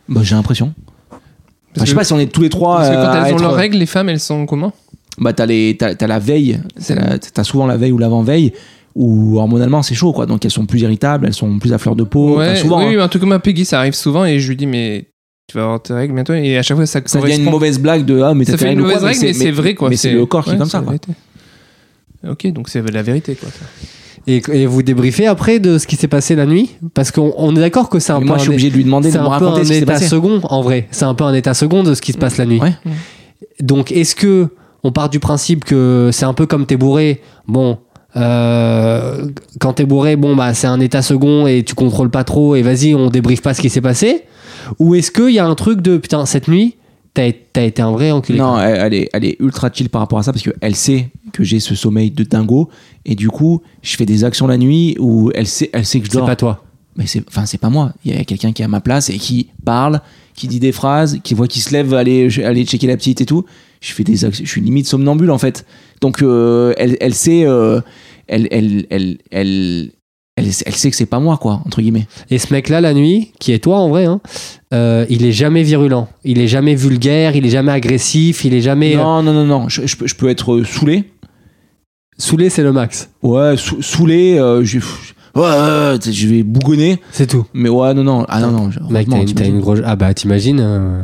[0.08, 0.74] Bah, j'ai l'impression.
[1.10, 2.76] Enfin, je sais pas si on est tous les trois.
[2.78, 4.72] Parce que euh, quand à elles ont être- leurs règles, les femmes, elles sont comment?
[5.18, 8.22] Bah t'as les t'as, t'as la veille c'est la- t'as souvent la veille ou l'avant
[8.22, 8.52] veille
[8.94, 11.96] où hormonalement c'est chaud quoi donc elles sont plus irritables elles sont plus à fleur
[11.96, 12.96] de peau Ouais, Enfin, souvent oui, hein.
[12.96, 15.08] oui, en tout cas, ma Peggy, ça arrive souvent et je lui dis, mais
[15.48, 16.32] tu vas avoir tes règles bientôt.
[16.34, 18.58] Et à chaque fois, ça, ça devient une mauvaise blague de ah mais t'as Ça
[18.58, 19.90] fait une quoi, mauvaise règle, mais c'est vrai, quoi.
[19.90, 20.94] mais c'est le corps qui est comme ça quoi.
[22.28, 23.48] Ok, donc c'est la vérité, quoi.
[23.50, 23.64] ça.
[24.28, 26.70] Et, et vous débriefez après de ce qui s'est passé la nuit?
[26.94, 28.70] Parce qu'on on est d'accord que c'est un Mais peu moi un je suis obligé
[28.70, 30.06] de lui demander de c'est me un peu raconter un ce qui s'est état passé
[30.06, 30.86] second en vrai.
[30.92, 32.60] C'est un peu un état second de ce qui se passe la nuit.
[32.60, 32.72] Ouais.
[33.60, 34.48] Donc est-ce que
[34.84, 37.20] on part du principe que c'est un peu comme t'es bourré.
[37.46, 37.78] Bon,
[38.16, 39.28] euh,
[39.60, 42.62] quand t'es bourré, bon bah c'est un état second et tu contrôles pas trop et
[42.62, 44.24] vas-y on débriefe pas ce qui s'est passé.
[44.78, 46.76] Ou est-ce qu'il y a un truc de putain cette nuit
[47.14, 50.18] t'as été un vrai enculé non elle, elle est elle est ultra chill par rapport
[50.18, 52.70] à ça parce qu'elle sait que j'ai ce sommeil de dingo
[53.04, 56.06] et du coup je fais des actions la nuit où elle sait elle sait que
[56.06, 56.26] je C'est dors.
[56.26, 56.64] pas toi.
[56.96, 57.92] mais c'est enfin c'est pas moi.
[58.06, 60.00] Il y a quelqu'un qui est à ma place et qui parle
[60.34, 63.26] qui dit des phrases qui voit qui se lève aller aller checker la petite et
[63.26, 63.44] tout
[63.82, 65.66] je fais des je suis limite somnambule en fait
[66.00, 67.80] donc euh, elle, elle sait euh,
[68.28, 69.90] elle, elle, elle, elle,
[70.36, 73.52] elle, sait que c'est pas moi quoi entre guillemets Et ce mec-là, la nuit, qui
[73.52, 74.20] est toi en vrai, hein,
[74.72, 78.62] euh, il est jamais virulent, il est jamais vulgaire, il est jamais agressif, il est
[78.62, 78.96] jamais.
[78.96, 81.04] non non non non je, je peux, je peux être saoulé
[82.18, 83.10] Saoulé, c'est le max.
[83.22, 84.82] ouais sou- saoulé je, ouais,
[85.34, 87.44] ouais, ouais, tu sais, je vais bougonner C'est tout.
[87.52, 89.80] mais ouais non non ah non non Mec, t'as une, grosse.
[89.84, 90.60] Ah bah, t'imagines.
[90.60, 91.02] euh,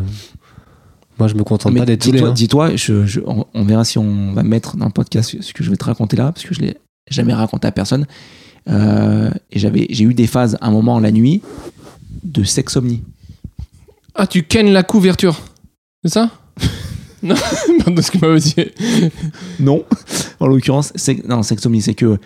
[1.19, 2.33] Moi, je me contente Mais pas d'être dis-toi, hein.
[2.33, 5.65] dis-toi je, je- on, on verra si on va mettre dans le podcast ce que
[5.65, 6.77] je vais te raconter là, parce que je l'ai
[7.11, 8.07] jamais raconté à personne.
[8.69, 11.43] Euh, et j'avais, j'ai eu des phases, un moment la nuit,
[12.23, 13.03] de sexomnie.
[14.15, 15.41] Ah, tu kennes la couverture.
[16.05, 16.31] C'est ça?
[17.21, 17.35] Non,
[17.85, 18.55] pardon, ce que m'a dit.
[19.59, 19.85] Non,
[20.39, 22.17] en l'occurrence, c'est, non, sexomnie, c'est que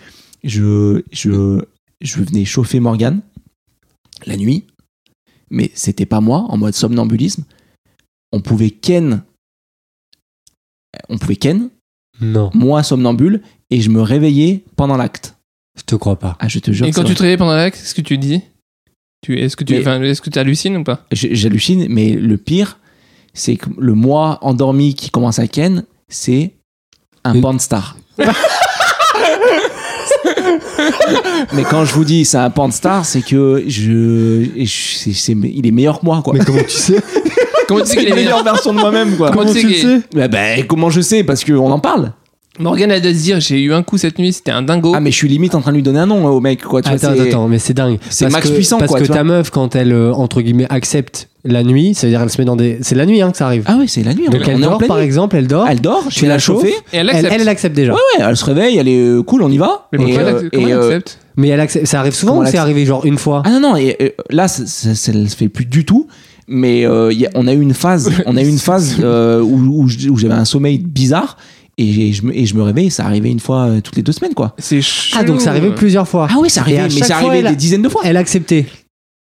[0.43, 1.59] je, je,
[1.99, 3.21] je venais chauffer Morgane
[4.27, 4.67] la nuit,
[5.49, 7.43] mais c'était pas moi en mode somnambulisme.
[8.33, 9.21] On pouvait ken,
[11.07, 11.69] on pouvait ken,
[12.19, 15.35] Non, moi somnambule, et je me réveillais pendant l'acte.
[15.77, 16.35] je te crois pas.
[16.39, 16.85] Ah, je te jure.
[16.87, 17.15] Et quand tu vrai.
[17.15, 18.41] te réveilles pendant l'acte, qu'est-ce que tu dis?
[19.23, 21.05] Tu, Est-ce que tu est-ce que tu hallucines ou pas?
[21.11, 22.79] J'hallucine, mais le pire,
[23.33, 26.51] c'est que le moi endormi qui commence à ken, c'est
[27.23, 27.95] un porn star.
[31.53, 35.13] mais quand je vous dis c'est un porn star, c'est que je, et je- c'est-
[35.13, 36.33] c'est- il est meilleur que moi, quoi.
[36.33, 37.01] Mais comment tu sais?
[37.67, 39.31] Comment tu sais C'est qu'il est meilleur meilleure version de moi-même, quoi.
[39.31, 41.23] Comment tu sais qu'il est- Bah, bah, comment je sais?
[41.23, 42.11] Parce qu'on en parle.
[42.59, 44.93] Morgane a dû se dire j'ai eu un coup cette nuit, c'était un dingo.
[44.95, 46.61] Ah, mais je suis limite en train de lui donner un nom hein, au mec,
[46.61, 46.83] quoi.
[46.83, 47.97] Tu vois, Attends, c'est- attends, mais c'est dingue.
[48.11, 49.23] c'est Parce Max que- Puissant, Parce quoi, que tu ta vois.
[49.23, 52.45] meuf, quand elle, euh, entre guillemets, accepte la nuit, ça veut dire elle se met
[52.45, 52.77] dans des.
[52.81, 53.63] C'est la nuit hein, que ça arrive.
[53.65, 54.25] Ah ouais, c'est la nuit.
[54.29, 55.03] Donc on, elle on est en dort, pleine par nuit.
[55.05, 55.65] exemple, elle dort.
[55.67, 56.63] Elle dort, je tu fais la chauffes.
[56.63, 57.33] Et elle Elle, accepte.
[57.33, 57.93] elle, elle accepte déjà.
[57.93, 59.87] Ouais, ouais, elle se réveille, elle est euh, cool, on y va.
[59.91, 61.19] mais pourquoi Et, elle, euh, accepte- comment et, elle euh, accepte?
[61.37, 63.41] Mais elle accepte- ça arrive souvent Comment ou elle c'est accepte- arrivé genre une fois?
[63.47, 66.07] Ah non, non, et, euh, là, ça, ça, ça le fait plus du tout.
[66.47, 69.41] Mais euh, y a- on a eu une phase, on a eu une phase euh,
[69.41, 71.37] où, où je- où j'avais un sommeil bizarre
[71.77, 72.91] et je, me, et je me réveille.
[72.91, 74.53] Ça arrivait une fois euh, toutes les deux semaines, quoi.
[74.59, 74.81] C'est
[75.15, 76.27] Ah, donc ça arrivait plusieurs fois.
[76.29, 78.01] Ah oui, ça arrivait, mais ça fois, arrivait elle a- des dizaines de fois.
[78.03, 78.65] Elle acceptait.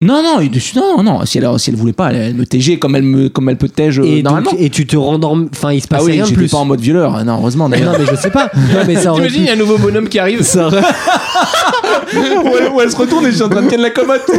[0.01, 0.39] Non, non,
[0.75, 3.27] non, non, si elle, si elle voulait pas, elle, elle me tègeait comme elle me,
[3.27, 4.51] comme elle peut tège euh, Et, donc- normalement.
[4.57, 5.49] et tu te rendormes.
[5.51, 6.51] Enfin, il se ah passait oui, rien de j'étais plus.
[6.51, 7.21] pas en mode violeur.
[7.25, 7.91] Non, heureusement d'ailleurs.
[7.91, 8.49] non, mais je sais pas.
[8.55, 10.41] Non, mais ça aurait T'imagines, il y a un nouveau bonhomme qui arrive.
[10.43, 10.79] ça aurait-
[12.15, 12.21] où,
[12.57, 14.21] elle, où elle se retourne et je suis en train de ken la commode.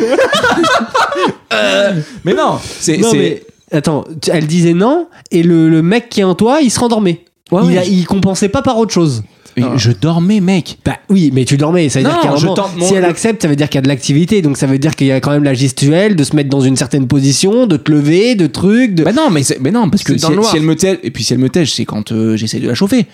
[1.53, 1.93] Euh,
[2.25, 2.97] mais non, c'est.
[2.97, 3.43] Non, c'est- mais
[3.77, 7.25] attends, elle disait non, et le, le mec qui est en toi, il se rendormait.
[7.51, 9.25] Ouais, il, ouais, a- je- il compensait pas par autre chose.
[9.61, 10.79] Et Je dormais, mec.
[10.85, 11.89] Bah oui, mais tu dormais.
[11.89, 13.43] Ça veut Non, dire qu'il y a un je moment- tente mon- si elle accepte,
[13.43, 14.43] ça veut dire qu'il y a de l'activité.
[14.43, 16.61] Donc ça veut dire qu'il y a quand même la gestuelle, de se mettre dans
[16.61, 18.95] une certaine position, de te lever, de trucs.
[18.95, 19.05] De...
[19.05, 21.33] Bah non, mais, c'est- mais non, parce que si, elle me tège, et puis si
[21.33, 23.07] elle me tège, c'est quand euh, j'essaie de la chauffer.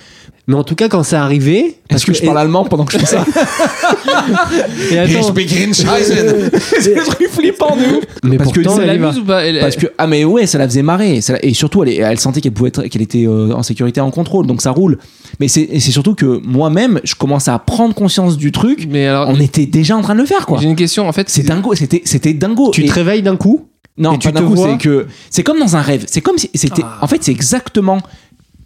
[0.49, 1.77] Mais en tout cas, quand c'est arrivé.
[1.89, 3.25] parce Est-ce que, je parle allemand pendant que je fais ça
[4.93, 5.35] Et attends,
[5.73, 8.01] C'est le truc flippant, nous.
[8.29, 9.09] mais parce que pourtant, c'est elle Elle y va.
[9.09, 11.21] amuse ou pas Elle- Parce que ah mais ouais, ça la faisait marrer.
[11.21, 14.11] Ça la- et surtout, elle, sentait qu'elle pouvait être, qu'elle était euh, en sécurité, en
[14.11, 14.99] contrôle, donc ça roule.
[15.41, 18.87] Mais c'est surtout que moi-même, je commence à prendre conscience du truc.
[18.91, 20.59] Mais alors, On était déjà en train de le faire, quoi.
[20.61, 21.09] j'ai une question.
[21.09, 21.75] En fait, C'est dingo.
[21.75, 22.71] C'était dingo.
[22.71, 24.79] Tu Et- te réveilles d'un coup Non, Et tu pas d'un te coup, vois c'est
[24.79, 26.05] que c'est comme dans un rêve.
[26.07, 26.83] C'est comme si c'était.
[26.85, 26.99] Ah.
[27.01, 27.99] En fait, c'est exactement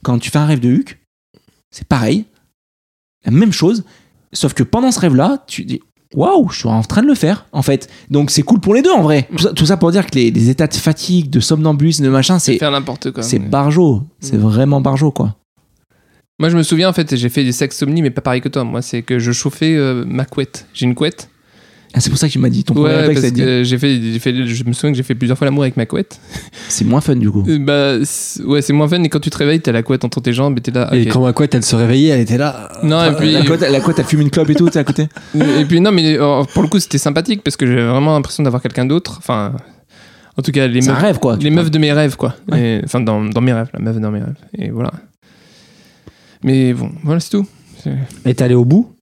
[0.03, 0.99] quand tu fais un rêve de Huck.
[1.71, 2.25] C'est pareil,
[3.25, 3.85] la même chose,
[4.33, 5.81] sauf que pendant ce rêve-là, tu dis
[6.17, 7.47] waouh, je suis en train de le faire.
[7.53, 9.29] En fait, donc c'est cool pour les deux en vrai.
[9.31, 12.09] Tout ça, tout ça pour dire que les, les états de fatigue, de somnambulisme, de
[12.11, 13.23] machin, c'est faire n'importe quoi.
[13.23, 14.03] c'est Mais- barjo.
[14.19, 14.41] C'est Mm.
[14.41, 15.37] vraiment barjo quoi.
[16.41, 18.65] Moi, je me souviens, en fait, j'ai fait du sexomnie, mais pas pareil que toi.
[18.65, 20.67] Moi, c'est que je chauffais euh, ma couette.
[20.75, 21.29] J'ai une couette.
[21.93, 23.77] Ah, c'est pour ça que tu m'as dit ton premier Ouais, réflexe, parce que j'ai
[23.79, 26.21] fait, je me souviens que j'ai fait plusieurs fois l'amour avec ma couette.
[26.69, 27.45] c'est moins fun du coup.
[27.49, 27.97] Euh, Bah,
[28.47, 29.03] ouais, c'est moins fun.
[29.03, 30.89] Et quand tu te réveilles, t'as la couette entre tes jambes et t'es là.
[30.95, 32.71] Et quand ma couette, elle se réveillait, elle était là.
[32.85, 34.85] Non, et puis, La couette, la couette, elle fume une clope et tout, sais, à
[34.85, 35.09] côté.
[35.35, 38.45] et puis non, mais euh, pour le coup, c'était sympathique parce que j'avais vraiment l'impression
[38.45, 39.17] d'avoir quelqu'un d'autre.
[39.19, 39.53] Enfin,
[40.39, 41.37] en tout cas, les meufs, rêve quoi.
[41.41, 42.37] les meufs de mes rêves, quoi.
[42.53, 42.79] Ouais.
[42.79, 44.37] Et- Enfin, dans, dans mes rêves, la meuf dans mes rêves.
[44.57, 44.93] Et voilà.
[46.43, 47.47] Mais bon, voilà, c'est tout.
[48.25, 48.93] Et t'es allé au bout?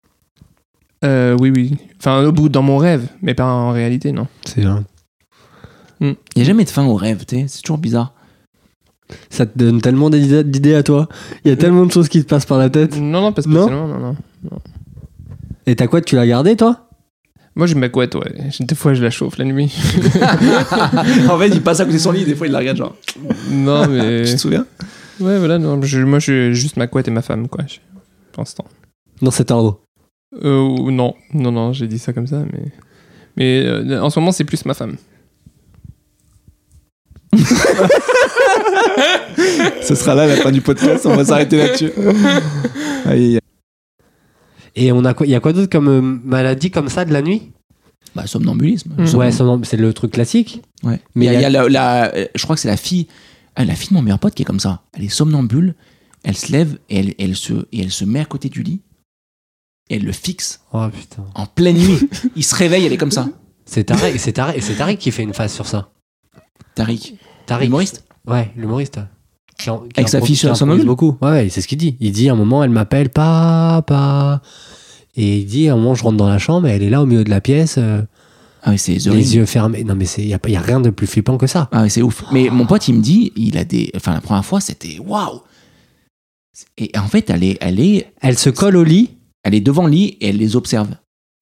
[1.05, 1.77] Euh, oui, oui.
[1.98, 4.27] Enfin, au bout, dans mon rêve, mais pas en réalité, non.
[4.44, 4.83] C'est vrai.
[6.01, 7.46] Il y a jamais de fin au rêve, tu sais.
[7.48, 8.14] C'est toujours bizarre.
[9.31, 11.09] Ça te donne tellement d'idées à toi.
[11.44, 12.96] Il y a tellement de choses qui te passent par la tête.
[12.96, 14.59] Non, non, pas Non spécialement, non, non.
[15.66, 16.88] Et ta couette, tu l'as gardée, toi?
[17.57, 18.33] Moi, j'ai ma couette, ouais.
[18.61, 19.74] Des fois, je la chauffe la nuit.
[21.31, 22.94] en fait, il passe à côté de son lit, des fois il la regarde genre.
[23.51, 24.24] non, mais.
[24.24, 24.66] Tu te souviens?
[25.20, 27.64] Ouais, voilà, non, je- moi, j'ai juste ma couette et ma femme, quoi.
[27.66, 27.78] je-
[28.33, 28.64] Pour l'instant.
[29.22, 29.81] Dans cet ordre.
[30.44, 32.70] Euh, ou- non, non, non, j'ai dit ça comme ça, mais.
[33.37, 34.96] Mais euh, en ce moment, c'est plus ma femme.
[39.83, 41.90] Ce sera là la fin du podcast, on va s'arrêter là-dessus.
[43.07, 43.40] Aïe, aïe.
[44.76, 47.12] Et on a quoi Il y a quoi d'autre comme euh, maladie comme ça de
[47.12, 47.50] la nuit?
[48.14, 48.92] Bah, somnambulisme.
[49.14, 50.62] Ouais, somnambule, c'est le truc classique.
[50.83, 51.00] Ouais.
[51.14, 52.57] Mais il y a, il y a- il y a la, la- euh, je crois
[52.57, 53.07] que c'est la fille,
[53.61, 54.83] ah, la fille de mon meilleur pote qui est comme ça.
[54.94, 55.75] Elle est somnambule,
[56.25, 58.81] elle se lève et elle, elle se, et elle se met à côté du lit.
[59.90, 61.25] Et elle le fixe Oh putain.
[61.35, 61.99] en pleine nuit.
[62.37, 63.29] il se réveille, elle est comme ça.
[63.66, 65.90] C'est Tarek, c'est Tarek, c'est Tarek qui fait une phase sur ça.
[66.75, 67.14] Tariq.
[67.47, 67.66] Tarek.
[67.68, 69.01] Humoriste Ouais, l'humoriste.
[69.59, 71.16] Qui en- qui Avec sa fille sur somnambule beaucoup.
[71.23, 71.97] Ouais, ouais, c'est ce qu'il dit.
[72.01, 74.40] Il dit à un moment, elle m'appelle papa.
[75.16, 77.03] Et il dit à un moment, je rentre dans la chambre et elle est là
[77.03, 78.03] au milieu de la pièce, euh,
[78.62, 79.85] Ah oui, c'est The les yeux fermés.
[79.85, 81.68] Non, mais il n'y a, y a rien de plus flippant que ça.
[81.73, 82.25] Ah oui, c'est ouf.
[82.33, 83.90] Mais mon pote, il me dit, il a des.
[83.94, 85.40] Enfin, la première fois, c'était waouh!
[86.77, 89.11] Et en fait, elle est, elle, est, Elle se colle au lit.
[89.45, 90.89] elle est devant le lit et elle les observe.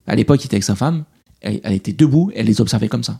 [0.05, 1.05] À l'époque, il était avec sa femme.
[1.41, 3.19] Elle, elle était debout, elle les observait comme ça.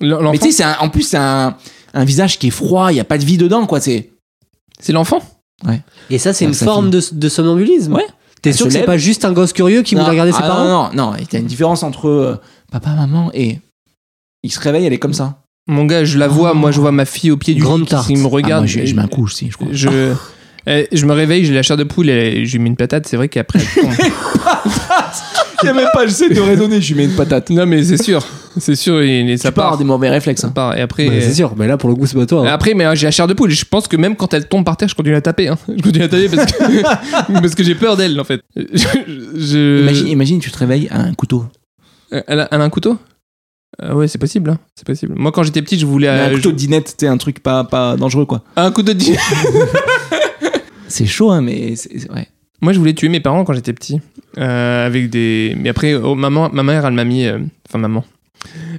[0.00, 1.56] Mais tu sais, en plus, c'est un,
[1.94, 3.80] un visage qui est froid, il n'y a pas de vie dedans, quoi.
[3.80, 4.10] C'est.
[4.80, 5.22] c'est l'enfant.
[6.10, 7.94] Et ça, c'est Avec une forme de, de somnambulisme.
[7.94, 8.06] Ouais.
[8.42, 10.64] T'es sûr que c'est pas juste un gosse curieux qui voulait regarder ses ah, parents
[10.64, 11.16] Non, non, non.
[11.16, 12.36] Il y a une différence entre euh,
[12.72, 13.58] papa, maman et.
[14.42, 15.38] Il se réveille, elle est comme ça.
[15.68, 17.96] Mon gars, je la vois, moi je vois ma fille au pied du Grande lit
[18.06, 18.62] qui me Ah, regarde.
[18.62, 19.68] moi, je, je mets un coup aussi, je crois.
[19.70, 20.12] je,
[20.66, 23.06] eh, je me réveille, j'ai la chair de poule et je lui mets une patate.
[23.06, 23.92] C'est vrai qu'après, elle tombe.
[25.62, 27.48] Il y a même pas, j'essaie de raisonner, je lui mets une patate.
[27.50, 28.26] non, mais c'est sûr,
[28.58, 29.78] c'est sûr, et, ça part part.
[29.78, 30.40] des mauvais réflexes.
[30.40, 30.52] Ça hein.
[30.52, 30.76] part.
[30.76, 32.40] Et après, Bah, C'est sûr, mais là pour le coup c'est pas toi.
[32.42, 32.52] hein.
[32.52, 33.50] Après, mais euh, j'ai la chair de poule.
[33.50, 35.46] Je pense que même quand elle tombe par terre, je continue à taper.
[35.46, 35.56] hein.
[35.68, 38.40] Je continue à taper parce que, parce que j'ai peur d'elle, en fait.
[38.56, 38.64] Je,
[39.36, 41.44] je- Imagine, imagine, tu te réveilles à un couteau.
[42.12, 42.98] Euh, Elle a, elle a un couteau?
[43.82, 44.50] Euh, Ouais, c'est possible.
[44.50, 44.58] hein.
[44.74, 45.14] C'est possible.
[45.16, 46.08] Moi, quand j'étais petit, je voulais.
[46.08, 48.42] Mais euh, un couteau de dinette, tu un truc pas, pas dangereux, quoi.
[48.56, 49.18] un couteau de dîner.
[50.88, 52.28] C'est chaud, hein, mais c'est ouais.
[52.60, 54.00] Moi, je voulais tuer mes parents quand j'étais petit.
[54.36, 55.54] Euh, avec des.
[55.58, 57.24] Mais après, oh, maman, ma mère, elle m'a mis.
[57.24, 57.38] euh,
[57.68, 58.04] Enfin, maman.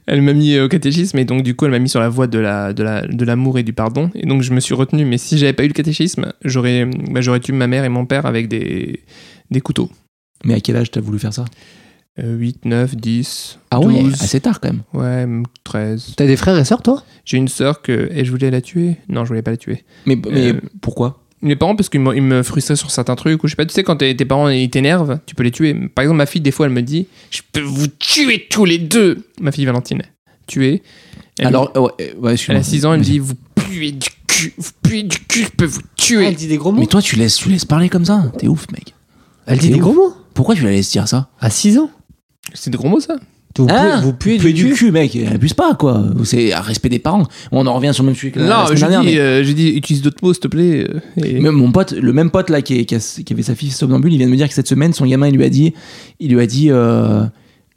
[0.06, 2.28] Elle m'a mis au catéchisme et donc du coup elle m'a mis sur la voie
[2.28, 5.06] de la de la de l'amour et du pardon et donc je me suis retenu
[5.06, 8.06] mais si j'avais pas eu le catéchisme j'aurais bah, j'aurais tué ma mère et mon
[8.06, 9.00] père avec des
[9.52, 9.90] des couteaux
[10.44, 11.46] Mais à quel âge t'as voulu faire ça?
[12.20, 14.22] Euh, 8 9 10 Ah ouais, 12.
[14.22, 14.82] assez tard quand même.
[14.94, 17.04] ouais même 13 T'as des frères et sœurs toi?
[17.26, 18.98] J'ai une sœur que et je voulais la tuer.
[19.10, 19.84] Non je voulais pas la tuer.
[20.06, 21.20] Mais, mais Euh, pourquoi?
[21.42, 23.74] mes parents parce qu'ils me, me frustraient sur certains trucs ou je sais pas tu
[23.74, 25.74] sais quand tes parents ils t'énervent tu peux les tuer.
[25.94, 28.78] Par exemple ma fille des fois elle me dit je peux vous tuer tous les
[28.78, 29.26] deux.
[29.42, 30.04] Ma fille Valentine
[30.46, 30.84] tuer.
[31.40, 34.08] Elle, Alors, ouais, euh, ouais, elle a 6 ans elle me dit vous puez du
[34.28, 36.26] cul vous puez du cul je peux vous tuer.
[36.26, 36.80] Elle dit des gros mots.
[36.80, 38.32] Mais toi, tu laisses, tu laisses parler comme ça.
[38.38, 38.94] T'es ouf, mec.
[39.48, 39.82] Elle dit des ouf.
[39.82, 40.14] gros mots.
[40.34, 41.30] Pourquoi tu la laisses dire ça?
[41.40, 41.90] À 6 ans
[42.54, 43.16] c'est des gros mots ça
[43.58, 45.16] Vous Ah, puez, vous puez puer du du cul cul, mec.
[45.32, 46.04] Abuse pas, quoi.
[46.24, 47.26] C'est un respect des parents.
[47.52, 49.02] On en revient sur le même sujet que la, non semaine j'ai dernière.
[49.02, 51.72] dit mais- euh, j'ai dit utilise d'autres mots s'il te plaît euh, et- Même mon
[51.72, 54.28] pote, le même pote là qui, qui, a- qui avait sa fille somnambule, il vient
[54.28, 55.74] de me dire que cette semaine, son gamin, il lui a dit,
[56.20, 57.24] il lui a dit, euh,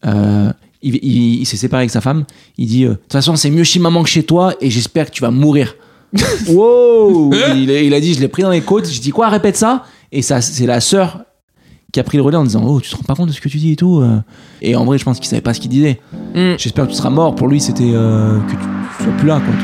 [0.07, 0.51] euh,
[0.83, 2.25] il, il- il s'est séparé avec sa femme.
[2.59, 5.07] Il dit, euh, de toute façon, c'est mieux chez maman que chez toi, et j'espère
[5.07, 5.75] que tu vas mourir.
[6.49, 8.89] wow il, a- il a dit, je l'ai pris dans les côtes.
[8.91, 9.85] Je dis quoi, répète ça.
[10.13, 11.25] Et ça, c'est la sœur
[11.93, 13.41] qui a pris le relais en disant, oh, tu te rends pas compte de ce
[13.41, 14.01] que tu dis et tout.
[14.01, 14.21] euh.
[14.63, 16.01] Et en vrai, je pense qu'il savait pas ce qu'il disait.
[16.35, 16.55] Hmm.
[16.59, 17.35] J'espère que tu seras mort.
[17.35, 19.55] Pour lui, c'était euh, que tu, sois plus là, quoi.